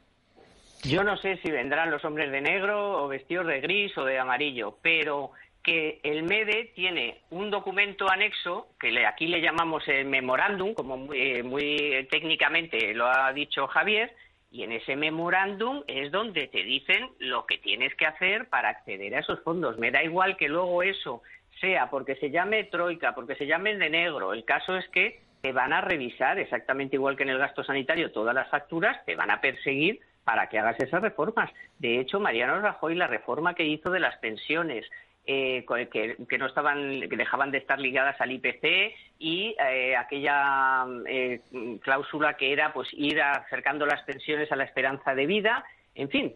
Yo 0.84 1.04
no 1.04 1.18
sé 1.18 1.38
si 1.38 1.52
vendrán 1.52 1.92
los 1.92 2.04
hombres 2.06 2.32
de 2.32 2.42
negro 2.42 3.04
o 3.04 3.08
vestidos 3.08 3.48
de 3.48 3.60
gris 3.60 3.98
o 3.98 4.06
de 4.06 4.18
amarillo, 4.18 4.78
pero 4.82 5.32
que 5.62 6.00
el 6.04 6.24
MEDE 6.24 6.72
tiene 6.74 7.20
un 7.32 7.52
documento 7.52 8.10
anexo, 8.10 8.68
que 8.80 9.06
aquí 9.06 9.28
le 9.28 9.42
llamamos 9.42 9.86
el 9.88 10.06
memorándum, 10.06 10.74
como 10.74 10.98
muy, 10.98 11.44
muy, 11.44 12.08
técnicamente 12.10 12.94
lo 12.94 13.08
ha 13.08 13.32
dicho 13.34 13.68
Javier, 13.68 14.14
y 14.52 14.64
en 14.64 14.72
ese 14.72 14.96
memorándum 14.96 15.84
es 15.86 16.12
donde 16.12 16.48
te 16.48 16.64
dicen 16.64 17.10
lo 17.20 17.46
que 17.46 17.58
tienes 17.58 17.94
que 17.96 18.06
hacer 18.06 18.48
para 18.48 18.70
acceder 18.70 19.14
a 19.16 19.20
esos 19.20 19.42
fondos. 19.42 19.78
Me 19.78 19.92
da 19.92 20.04
igual 20.04 20.38
que 20.38 20.48
luego 20.48 20.82
eso 20.82 21.22
sea 21.60 21.90
porque 21.90 22.16
se 22.16 22.32
llame 22.32 22.64
Troika, 22.64 23.14
porque 23.14 23.36
se 23.36 23.46
llame 23.46 23.76
de 23.76 23.90
negro. 23.90 24.34
El 24.34 24.46
caso 24.46 24.78
es 24.78 24.88
que 24.90 25.20
te 25.42 25.52
van 25.52 25.74
a 25.74 25.82
revisar, 25.82 26.40
exactamente 26.40 26.96
igual 26.96 27.16
que 27.16 27.24
en 27.24 27.30
el 27.30 27.38
gasto 27.38 27.64
sanitario, 27.64 28.12
todas 28.12 28.34
las 28.34 28.50
facturas, 28.50 29.06
te 29.06 29.16
van 29.16 29.30
a 29.30 29.42
perseguir 29.42 30.00
para 30.30 30.46
que 30.46 30.60
hagas 30.60 30.80
esas 30.80 31.02
reformas. 31.02 31.50
De 31.80 32.00
hecho, 32.00 32.20
Mariano 32.20 32.62
Rajoy, 32.62 32.94
la 32.94 33.08
reforma 33.08 33.56
que 33.56 33.66
hizo 33.66 33.90
de 33.90 34.00
las 34.00 34.16
pensiones, 34.18 34.86
eh, 35.26 35.66
que, 35.92 36.38
no 36.38 36.46
estaban, 36.46 37.02
que 37.10 37.18
dejaban 37.18 37.50
de 37.50 37.58
estar 37.58 37.80
ligadas 37.80 38.22
al 38.22 38.34
IPC 38.34 38.94
y 39.18 39.56
eh, 39.60 39.96
aquella 39.96 40.86
eh, 41.08 41.42
cláusula 41.82 42.36
que 42.36 42.54
era 42.54 42.72
pues 42.74 42.90
ir 42.92 43.20
acercando 43.20 43.88
las 43.88 44.04
pensiones 44.04 44.52
a 44.52 44.56
la 44.56 44.66
esperanza 44.66 45.16
de 45.16 45.26
vida, 45.26 45.66
en 45.96 46.10
fin, 46.10 46.36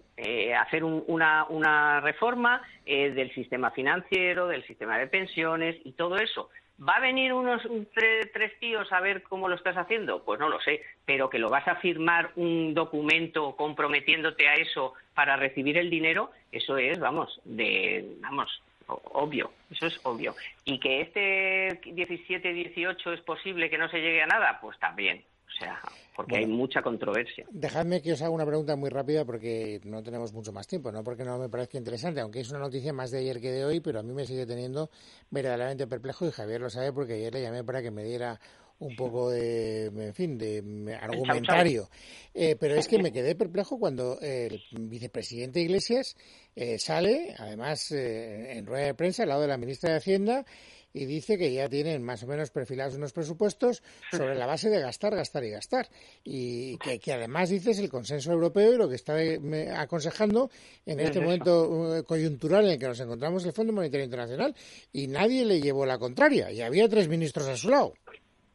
hacer 0.59 0.83
una, 0.83 1.45
una, 1.47 2.01
reforma 2.01 2.63
del 2.85 3.31
sistema 3.35 3.69
financiero, 3.69 4.47
del 4.47 4.65
sistema 4.65 4.97
de 4.97 5.05
pensiones 5.05 5.77
y 5.85 5.91
todo 5.91 6.17
eso. 6.17 6.49
¿Va 6.81 6.95
a 6.95 7.01
venir 7.01 7.33
unos 7.33 7.61
tres, 7.93 8.59
tíos 8.59 8.91
a 8.91 8.99
ver 8.99 9.23
cómo 9.23 9.47
lo 9.47 9.55
estás 9.55 9.77
haciendo? 9.77 10.23
Pues 10.23 10.39
no 10.39 10.49
lo 10.49 10.59
sé, 10.59 10.81
pero 11.05 11.29
que 11.29 11.39
lo 11.39 11.49
vas 11.49 11.67
a 11.67 11.75
firmar 11.75 12.31
un 12.35 12.73
documento 12.73 13.55
comprometiéndote 13.55 14.47
a 14.47 14.55
eso 14.55 14.93
para 15.13 15.35
recibir 15.35 15.77
el 15.77 15.89
dinero, 15.89 16.31
eso 16.51 16.77
es, 16.77 16.99
vamos, 16.99 17.39
de, 17.45 18.15
vamos, 18.19 18.61
obvio, 18.87 19.51
eso 19.71 19.85
es 19.85 19.99
obvio. 20.03 20.35
Y 20.65 20.79
que 20.79 21.01
este 21.01 21.81
17-18 21.81 23.13
es 23.13 23.21
posible 23.21 23.69
que 23.69 23.77
no 23.77 23.87
se 23.89 24.01
llegue 24.01 24.23
a 24.23 24.27
nada, 24.27 24.59
pues 24.59 24.77
también. 24.79 25.23
O 25.47 25.51
sea, 25.51 25.79
porque 26.15 26.37
hay 26.37 26.45
mucha 26.45 26.81
controversia. 26.81 27.45
Dejadme 27.51 28.01
que 28.01 28.13
os 28.13 28.21
haga 28.21 28.31
una 28.31 28.45
pregunta 28.45 28.75
muy 28.75 28.89
rápida 28.89 29.25
porque 29.25 29.81
no 29.83 30.03
tenemos 30.03 30.33
mucho 30.33 30.51
más 30.51 30.67
tiempo, 30.67 30.91
no 30.91 31.03
porque 31.03 31.23
no 31.23 31.37
me 31.37 31.49
parezca 31.49 31.77
interesante, 31.77 32.21
aunque 32.21 32.41
es 32.41 32.49
una 32.49 32.59
noticia 32.59 32.93
más 32.93 33.11
de 33.11 33.19
ayer 33.19 33.39
que 33.41 33.51
de 33.51 33.65
hoy, 33.65 33.79
pero 33.79 33.99
a 33.99 34.03
mí 34.03 34.13
me 34.13 34.25
sigue 34.25 34.45
teniendo 34.45 34.89
verdaderamente 35.29 35.87
perplejo 35.87 36.27
y 36.27 36.31
Javier 36.31 36.61
lo 36.61 36.69
sabe 36.69 36.93
porque 36.93 37.13
ayer 37.13 37.33
le 37.33 37.41
llamé 37.41 37.63
para 37.63 37.81
que 37.81 37.91
me 37.91 38.03
diera 38.03 38.39
un 38.79 38.95
poco 38.95 39.29
de, 39.29 39.85
en 39.85 40.13
fin, 40.13 40.37
de 40.37 40.97
argumentario. 40.99 41.89
Eh, 42.33 42.55
pero 42.59 42.75
es 42.75 42.87
que 42.87 43.01
me 43.01 43.11
quedé 43.11 43.35
perplejo 43.35 43.79
cuando 43.79 44.19
el 44.21 44.61
vicepresidente 44.71 45.61
Iglesias 45.61 46.15
eh, 46.55 46.77
sale, 46.77 47.33
además 47.37 47.91
eh, 47.91 48.57
en 48.57 48.65
rueda 48.65 48.87
de 48.87 48.93
prensa, 48.93 49.23
al 49.23 49.29
lado 49.29 49.41
de 49.41 49.47
la 49.47 49.57
ministra 49.57 49.91
de 49.91 49.97
Hacienda, 49.97 50.45
y 50.93 51.05
dice 51.05 51.37
que 51.37 51.51
ya 51.51 51.67
tienen 51.67 52.03
más 52.03 52.23
o 52.23 52.27
menos 52.27 52.51
perfilados 52.51 52.95
unos 52.95 53.11
presupuestos 53.11 53.81
sobre 54.11 54.35
la 54.35 54.45
base 54.45 54.69
de 54.69 54.79
gastar, 54.79 55.15
gastar 55.15 55.43
y 55.43 55.49
gastar. 55.49 55.89
Y 56.23 56.77
que, 56.77 57.13
además 57.13 57.49
dices 57.49 57.79
el 57.79 57.89
consenso 57.89 58.31
europeo 58.31 58.73
y 58.73 58.77
lo 58.77 58.87
que 58.87 58.95
está 58.95 59.15
aconsejando 59.77 60.49
en 60.85 60.99
este 60.99 61.19
momento 61.19 61.69
uh, 61.69 62.03
coyuntural 62.03 62.65
en 62.65 62.71
el 62.71 62.79
que 62.79 62.87
nos 62.87 62.99
encontramos 62.99 63.43
el 63.45 63.53
Fondo 63.53 63.73
Monetario 63.73 64.05
Internacional 64.05 64.55
y 64.91 65.07
nadie 65.07 65.45
le 65.45 65.59
llevó 65.59 65.85
la 65.85 65.97
contraria 65.97 66.51
y 66.51 66.61
había 66.61 66.87
tres 66.87 67.07
ministros 67.07 67.47
a 67.47 67.57
su 67.57 67.69
lado. 67.69 67.93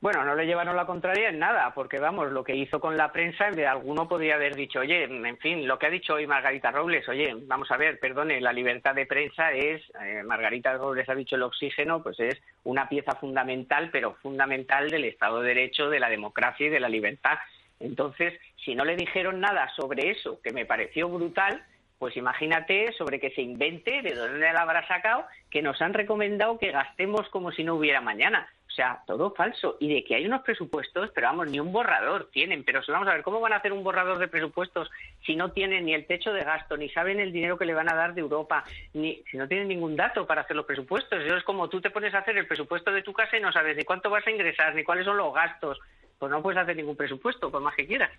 Bueno, 0.01 0.25
no 0.25 0.37
le 0.37 0.47
llevaron 0.47 0.77
la 0.77 0.87
contraria 0.87 1.29
en 1.29 1.41
nada, 1.41 1.73
porque 1.75 1.99
vamos, 1.99 2.31
lo 2.31 2.45
que 2.45 2.55
hizo 2.55 2.79
con 2.79 2.97
la 2.97 3.11
prensa, 3.11 3.51
de 3.51 3.67
alguno 3.67 4.07
podría 4.07 4.37
haber 4.37 4.55
dicho, 4.55 4.79
oye, 4.79 5.03
en 5.03 5.39
fin, 5.39 5.67
lo 5.67 5.77
que 5.77 5.87
ha 5.87 5.91
dicho 5.91 6.15
hoy 6.15 6.27
Margarita 6.27 6.71
Robles, 6.71 7.09
oye, 7.09 7.35
vamos 7.47 7.69
a 7.73 7.77
ver, 7.77 7.99
perdone, 7.99 8.41
la 8.41 8.53
libertad 8.53 8.95
de 8.95 9.07
prensa 9.07 9.51
es, 9.51 9.83
eh, 10.01 10.23
Margarita 10.25 10.77
Robles 10.77 11.09
ha 11.09 11.17
dicho 11.17 11.35
el 11.35 11.43
oxígeno, 11.43 12.01
pues 12.01 12.21
es 12.21 12.41
una 12.63 12.89
pieza 12.89 13.17
fundamental, 13.17 13.91
pero 13.91 14.15
fundamental 14.23 14.89
del 14.89 15.05
Estado 15.05 15.41
de 15.41 15.49
Derecho, 15.49 15.91
de 15.91 15.99
la 15.99 16.09
democracia 16.09 16.69
y 16.69 16.71
de 16.71 16.79
la 16.79 16.89
libertad. 16.89 17.37
Entonces, 17.81 18.35
si 18.65 18.77
no 18.77 18.85
le 18.85 18.95
dijeron 18.95 19.41
nada 19.41 19.69
sobre 19.75 20.11
eso, 20.11 20.41
que 20.43 20.53
me 20.53 20.65
pareció 20.65 21.09
brutal, 21.09 21.65
pues 21.99 22.17
imagínate 22.17 22.93
sobre 22.93 23.19
que 23.19 23.31
se 23.31 23.43
invente, 23.43 24.03
de 24.03 24.15
dónde 24.15 24.53
la 24.53 24.63
habrá 24.63 24.87
sacado, 24.87 25.27
que 25.51 25.61
nos 25.61 25.83
han 25.83 25.93
recomendado 25.93 26.57
que 26.57 26.71
gastemos 26.71 27.29
como 27.31 27.51
si 27.51 27.65
no 27.65 27.75
hubiera 27.75 28.01
mañana. 28.01 28.49
Sea, 28.79 29.03
todo 29.09 29.35
falso. 29.35 29.77
Y 29.81 29.93
de 29.93 30.05
que 30.05 30.15
hay 30.15 30.25
unos 30.25 30.43
presupuestos, 30.43 31.11
pero 31.13 31.27
vamos, 31.27 31.51
ni 31.51 31.59
un 31.59 31.73
borrador 31.73 32.31
tienen. 32.31 32.63
Pero 32.63 32.81
vamos 32.87 33.09
a 33.09 33.15
ver, 33.15 33.25
¿cómo 33.25 33.41
van 33.41 33.53
a 33.53 33.57
hacer 33.57 33.73
un 33.73 33.83
borrador 33.83 34.19
de 34.19 34.29
presupuestos 34.29 34.89
si 35.27 35.35
no 35.35 35.51
tienen 35.51 35.85
ni 35.85 35.95
el 35.95 36.07
techo 36.07 36.33
de 36.33 36.45
gasto, 36.45 36.77
ni 36.77 36.89
saben 36.91 37.19
el 37.19 37.33
dinero 37.33 37.59
que 37.59 37.65
le 37.65 37.75
van 37.75 37.91
a 37.93 37.97
dar 37.97 38.15
de 38.15 38.21
Europa, 38.21 38.63
ni 38.95 39.21
si 39.33 39.37
no 39.37 39.49
tienen 39.49 39.67
ningún 39.67 39.97
dato 39.97 40.29
para 40.29 40.43
hacer 40.43 40.55
los 40.55 40.65
presupuestos? 40.65 41.21
Eso 41.25 41.37
es 41.37 41.43
como 41.43 41.69
tú 41.69 41.81
te 41.81 41.91
pones 41.91 42.15
a 42.15 42.19
hacer 42.19 42.39
el 42.39 42.47
presupuesto 42.47 42.93
de 42.93 43.03
tu 43.03 43.13
casa 43.13 43.37
y 43.37 43.41
no 43.41 43.51
sabes 43.51 43.77
ni 43.77 43.83
cuánto 43.83 44.11
vas 44.11 44.25
a 44.25 44.31
ingresar, 44.31 44.73
ni 44.77 44.85
cuáles 44.85 45.05
son 45.05 45.17
los 45.17 45.35
gastos. 45.35 45.81
Pues 46.17 46.31
no 46.31 46.41
puedes 46.41 46.63
hacer 46.63 46.77
ningún 46.77 46.97
presupuesto, 46.97 47.51
por 47.51 47.61
más 47.61 47.75
que 47.75 47.85
quieras. 47.85 48.13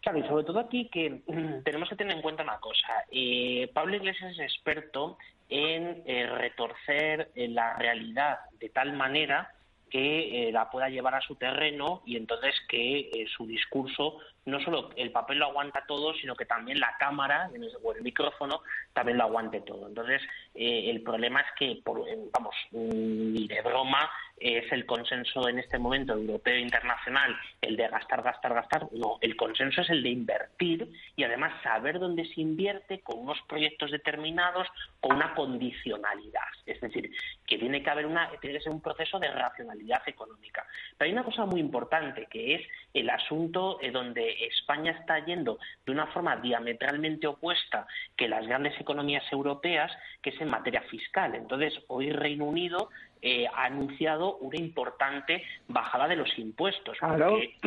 Claro, 0.00 0.18
y 0.18 0.28
sobre 0.28 0.44
todo 0.44 0.60
aquí 0.60 0.88
que 0.88 1.20
tenemos 1.62 1.90
que 1.90 1.96
tener 1.96 2.16
en 2.16 2.22
cuenta 2.22 2.42
una 2.42 2.58
cosa. 2.58 3.04
Eh, 3.10 3.70
Pablo 3.74 3.96
Iglesias 3.96 4.32
es 4.32 4.38
experto 4.38 5.18
en 5.50 6.02
eh, 6.06 6.26
retorcer 6.26 7.32
eh, 7.34 7.48
la 7.48 7.74
realidad 7.76 8.38
de 8.58 8.70
tal 8.70 8.94
manera 8.94 9.52
que 9.90 10.50
la 10.52 10.70
pueda 10.70 10.88
llevar 10.88 11.14
a 11.14 11.20
su 11.20 11.34
terreno 11.36 12.02
y 12.06 12.16
entonces 12.16 12.54
que 12.68 13.26
su 13.36 13.46
discurso 13.46 14.18
no 14.48 14.60
solo 14.60 14.90
el 14.96 15.10
papel 15.12 15.38
lo 15.38 15.46
aguanta 15.46 15.84
todo, 15.86 16.14
sino 16.14 16.34
que 16.34 16.46
también 16.46 16.80
la 16.80 16.96
cámara 16.98 17.50
o 17.82 17.92
el 17.92 18.02
micrófono 18.02 18.62
también 18.92 19.18
lo 19.18 19.24
aguante 19.24 19.60
todo. 19.60 19.88
Entonces, 19.88 20.22
el 20.54 21.02
problema 21.02 21.40
es 21.40 21.46
que, 21.58 21.80
por, 21.84 22.04
vamos, 22.32 22.54
ni 22.72 23.46
de 23.46 23.60
broma, 23.62 24.10
es 24.40 24.70
el 24.72 24.86
consenso 24.86 25.48
en 25.48 25.58
este 25.58 25.78
momento 25.78 26.12
europeo 26.12 26.54
e 26.54 26.60
internacional 26.60 27.36
el 27.60 27.76
de 27.76 27.88
gastar, 27.88 28.22
gastar, 28.22 28.54
gastar. 28.54 28.88
No, 28.92 29.18
el 29.20 29.36
consenso 29.36 29.82
es 29.82 29.90
el 29.90 30.02
de 30.02 30.10
invertir 30.10 30.90
y 31.16 31.24
además 31.24 31.52
saber 31.62 31.98
dónde 31.98 32.24
se 32.26 32.40
invierte 32.40 33.00
con 33.00 33.18
unos 33.18 33.38
proyectos 33.48 33.90
determinados, 33.90 34.68
con 35.00 35.16
una 35.16 35.34
condicionalidad. 35.34 36.48
Es 36.66 36.80
decir, 36.80 37.10
que 37.46 37.58
tiene 37.58 37.82
que 37.82 37.90
haber 37.90 38.06
una, 38.06 38.30
tiene 38.40 38.58
que 38.58 38.64
ser 38.64 38.72
un 38.72 38.80
proceso 38.80 39.18
de 39.18 39.30
racionalidad 39.30 40.02
económica. 40.06 40.66
Pero 40.96 41.08
hay 41.08 41.12
una 41.12 41.24
cosa 41.24 41.46
muy 41.46 41.60
importante 41.60 42.26
que 42.26 42.54
es 42.56 42.68
el 42.94 43.10
asunto 43.10 43.78
eh, 43.80 43.90
donde 43.90 44.37
España 44.40 44.92
está 44.92 45.24
yendo 45.24 45.58
de 45.84 45.92
una 45.92 46.06
forma 46.08 46.36
diametralmente 46.36 47.26
opuesta 47.26 47.86
que 48.16 48.28
las 48.28 48.46
grandes 48.46 48.78
economías 48.80 49.24
europeas, 49.32 49.90
que 50.22 50.30
es 50.30 50.40
en 50.40 50.48
materia 50.48 50.82
fiscal. 50.82 51.34
Entonces, 51.34 51.74
hoy 51.88 52.12
Reino 52.12 52.44
Unido 52.44 52.90
eh, 53.22 53.46
ha 53.52 53.64
anunciado 53.64 54.36
una 54.36 54.58
importante 54.58 55.44
bajada 55.66 56.08
de 56.08 56.16
los 56.16 56.38
impuestos. 56.38 56.96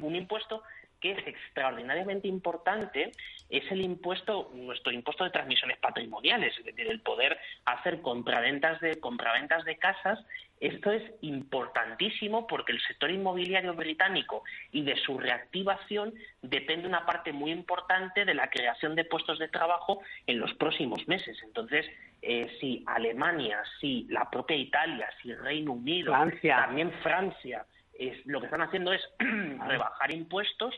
un 0.00 0.16
impuesto 0.16 0.62
que 1.00 1.12
es 1.12 1.26
extraordinariamente 1.26 2.28
importante 2.28 3.12
es 3.58 3.70
el 3.70 3.82
impuesto, 3.82 4.50
nuestro 4.54 4.92
impuesto 4.92 5.24
de 5.24 5.30
transmisiones 5.30 5.78
patrimoniales, 5.78 6.56
es 6.58 6.64
decir, 6.64 6.86
el 6.88 7.00
poder 7.00 7.38
hacer 7.64 8.02
compraventas 8.02 8.80
de 8.80 8.98
compraventas 9.00 9.64
de 9.64 9.76
casas. 9.76 10.18
Esto 10.60 10.90
es 10.92 11.02
importantísimo 11.20 12.46
porque 12.46 12.72
el 12.72 12.80
sector 12.80 13.10
inmobiliario 13.10 13.74
británico 13.74 14.42
y 14.72 14.82
de 14.82 14.96
su 14.96 15.18
reactivación 15.18 16.14
depende 16.42 16.88
una 16.88 17.06
parte 17.06 17.32
muy 17.32 17.52
importante 17.52 18.24
de 18.24 18.34
la 18.34 18.48
creación 18.48 18.94
de 18.94 19.04
puestos 19.04 19.38
de 19.38 19.48
trabajo 19.48 20.00
en 20.26 20.38
los 20.38 20.52
próximos 20.54 21.06
meses. 21.06 21.36
Entonces, 21.44 21.86
eh, 22.22 22.56
si 22.60 22.82
Alemania, 22.86 23.62
si 23.80 24.06
la 24.08 24.30
propia 24.30 24.56
Italia, 24.56 25.08
si 25.22 25.34
Reino 25.34 25.72
Unido, 25.72 26.12
también 26.42 26.90
Francia, 27.02 27.66
es, 27.98 28.24
lo 28.26 28.40
que 28.40 28.46
están 28.46 28.62
haciendo 28.62 28.92
es 28.92 29.02
rebajar 29.18 30.12
impuestos, 30.12 30.74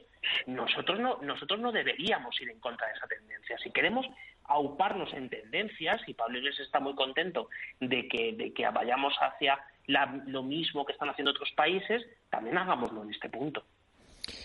nosotros 0.47 1.01
no, 1.01 1.19
nosotros 1.23 1.61
no 1.61 1.73
deberíamos 1.73 2.41
ir 2.41 2.51
en 2.51 2.61
contra 2.61 2.87
de 2.87 2.95
esa 2.95 3.07
tendencia. 3.07 3.59
Si 3.59 3.71
queremos 3.71 4.07
auparnos 4.45 5.13
en 5.15 5.29
tendencias, 5.29 6.01
y 6.07 6.15
Pablo 6.15 6.39
Iglesias 6.39 6.67
está 6.67 6.81
muy 6.81 6.95
contento 6.95 7.49
de 7.81 8.09
que, 8.09 8.33
de 8.33 8.53
que 8.53 8.69
vayamos 8.69 9.15
hacia 9.21 9.59
lo 9.87 10.43
mismo 10.43 10.85
que 10.85 10.93
están 10.93 11.09
haciendo 11.09 11.31
otros 11.31 11.53
países, 11.53 12.05
también 12.31 12.59
hagámoslo 12.59 13.03
en 13.03 13.11
este 13.11 13.29
punto. 13.29 13.65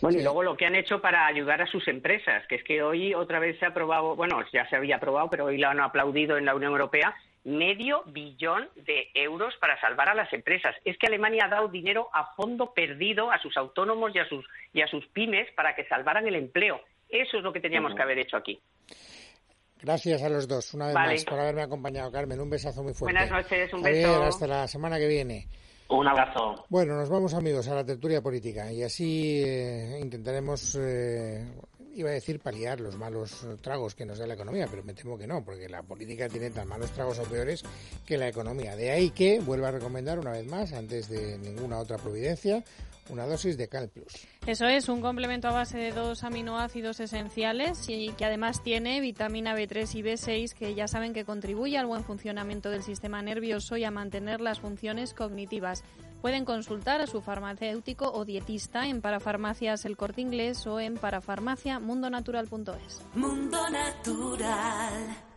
Bueno, 0.02 0.20
y 0.20 0.24
luego 0.24 0.44
lo 0.44 0.56
que 0.56 0.66
han 0.66 0.76
hecho 0.76 1.02
para 1.02 1.26
ayudar 1.26 1.62
a 1.62 1.68
sus 1.68 1.88
empresas, 1.88 2.46
que 2.48 2.56
es 2.56 2.64
que 2.64 2.84
hoy 2.84 3.14
otra 3.14 3.40
vez 3.40 3.58
se 3.58 3.66
ha 3.66 3.70
aprobado, 3.70 4.16
bueno, 4.16 4.44
ya 4.54 4.68
se 4.70 4.76
había 4.76 4.98
aprobado, 4.98 5.30
pero 5.30 5.46
hoy 5.46 5.58
lo 5.58 5.70
han 5.70 5.80
aplaudido 5.80 6.38
en 6.38 6.46
la 6.46 6.56
Unión 6.56 6.72
Europea, 6.72 7.16
medio 7.44 8.04
billón 8.08 8.70
de 8.76 9.10
euros 9.14 9.54
para 9.60 9.80
salvar 9.82 10.10
a 10.10 10.16
las 10.16 10.32
empresas. 10.34 10.76
Es 10.86 10.98
que 10.98 11.08
Alemania 11.08 11.46
ha 11.46 11.50
dado 11.50 11.68
dinero 11.68 12.10
a 12.14 12.34
fondo 12.36 12.74
perdido 12.74 13.32
a 13.32 13.40
sus 13.42 13.58
autónomos 13.58 14.12
y 14.14 14.20
a 14.20 14.28
sus, 14.28 14.46
y 14.74 14.82
a 14.82 14.88
sus 14.88 15.06
pymes 15.08 15.48
para 15.56 15.76
que 15.76 15.86
salvaran 15.88 16.28
el 16.28 16.36
empleo. 16.36 16.82
Eso 17.10 17.38
es 17.38 17.44
lo 17.44 17.52
que 17.52 17.60
teníamos 17.60 17.94
que 17.96 18.02
haber 18.02 18.20
hecho 18.20 18.38
aquí. 18.38 18.60
Gracias 19.82 20.22
a 20.22 20.30
los 20.30 20.48
dos, 20.48 20.74
una 20.76 20.88
vez 20.88 20.96
más, 20.96 21.26
por 21.26 21.40
haberme 21.40 21.64
acompañado, 21.64 22.12
Carmen. 22.12 22.40
Un 22.40 22.52
besazo 22.52 22.84
muy 22.84 22.94
fuerte. 22.94 23.18
Buenas 23.18 23.32
noches, 23.32 23.74
un 23.74 23.82
beso. 23.82 24.24
hasta 24.24 24.48
la 24.48 24.68
semana 24.68 25.00
que 25.00 25.08
viene. 25.08 25.48
Un 25.90 26.08
abrazo. 26.08 26.66
Bueno, 26.70 26.96
nos 26.96 27.10
vamos 27.10 27.34
amigos 27.34 27.68
a 27.68 27.76
la 27.76 27.86
tertulia 27.86 28.22
política 28.22 28.72
y 28.72 28.84
así 28.84 29.44
eh, 29.44 30.00
intentaremos, 30.00 30.78
eh, 30.80 31.46
iba 31.96 32.10
a 32.10 32.14
decir, 32.14 32.40
paliar 32.40 32.80
los 32.80 32.96
malos 32.96 33.46
tragos 33.62 33.96
que 33.96 34.06
nos 34.06 34.20
da 34.20 34.28
la 34.28 34.34
economía, 34.34 34.68
pero 34.70 34.84
me 34.84 34.94
temo 34.94 35.18
que 35.18 35.28
no, 35.28 35.44
porque 35.44 35.70
la 35.70 35.84
política 35.84 36.30
tiene 36.30 36.50
tan 36.50 36.68
malos 36.68 36.92
tragos 36.92 37.20
o 37.20 37.24
peores 37.24 37.64
que 38.06 38.18
la 38.18 38.28
economía. 38.28 38.76
De 38.76 38.92
ahí 38.92 39.10
que 39.12 39.40
vuelva 39.40 39.70
a 39.70 39.72
recomendar 39.72 40.20
una 40.20 40.32
vez 40.32 40.46
más, 40.46 40.74
antes 40.74 41.10
de 41.10 41.38
ninguna 41.38 41.80
otra 41.80 41.98
providencia, 41.98 42.64
una 43.10 43.26
dosis 43.26 43.58
de 43.58 43.68
Cal 43.68 43.90
Plus. 43.90 44.28
Eso 44.46 44.66
es, 44.66 44.90
un 44.90 45.02
complemento 45.02 45.48
a 45.48 45.52
base 45.52 45.78
de 45.78 45.92
dos 45.92 46.24
aminoácidos 46.24 47.00
esenciales 47.00 47.90
y 47.90 48.10
que 48.14 48.26
además 48.26 48.64
tiene 48.64 49.02
vitamina 49.02 49.56
B3 49.56 49.96
y 49.96 50.02
B6 50.02 50.54
que 50.54 50.76
ya 50.76 50.88
saben 50.88 51.14
que 51.14 51.26
contribuye 51.26 51.78
al 51.78 51.86
buen 51.86 52.04
funcionamiento 52.04 52.70
del 52.70 52.84
sistema 52.84 53.22
nervioso 53.22 53.78
y 53.78 53.84
a 53.84 53.92
mantener 53.92 54.40
las 54.42 54.60
funciones 54.60 55.14
cognitivas. 55.14 55.84
Pueden 56.22 56.46
consultar 56.46 57.02
a 57.02 57.08
su 57.08 57.22
farmacéutico 57.22 58.12
o 58.12 58.26
dietista 58.26 58.88
en 58.88 59.02
Parafarmacias 59.02 59.86
El 59.86 59.98
Corte 59.98 60.22
Inglés 60.22 60.68
o 60.68 60.80
en 60.80 60.96
parafarmaciamundonatural.es. 60.96 63.02
Mundo 63.16 63.70
Natural. 63.70 65.31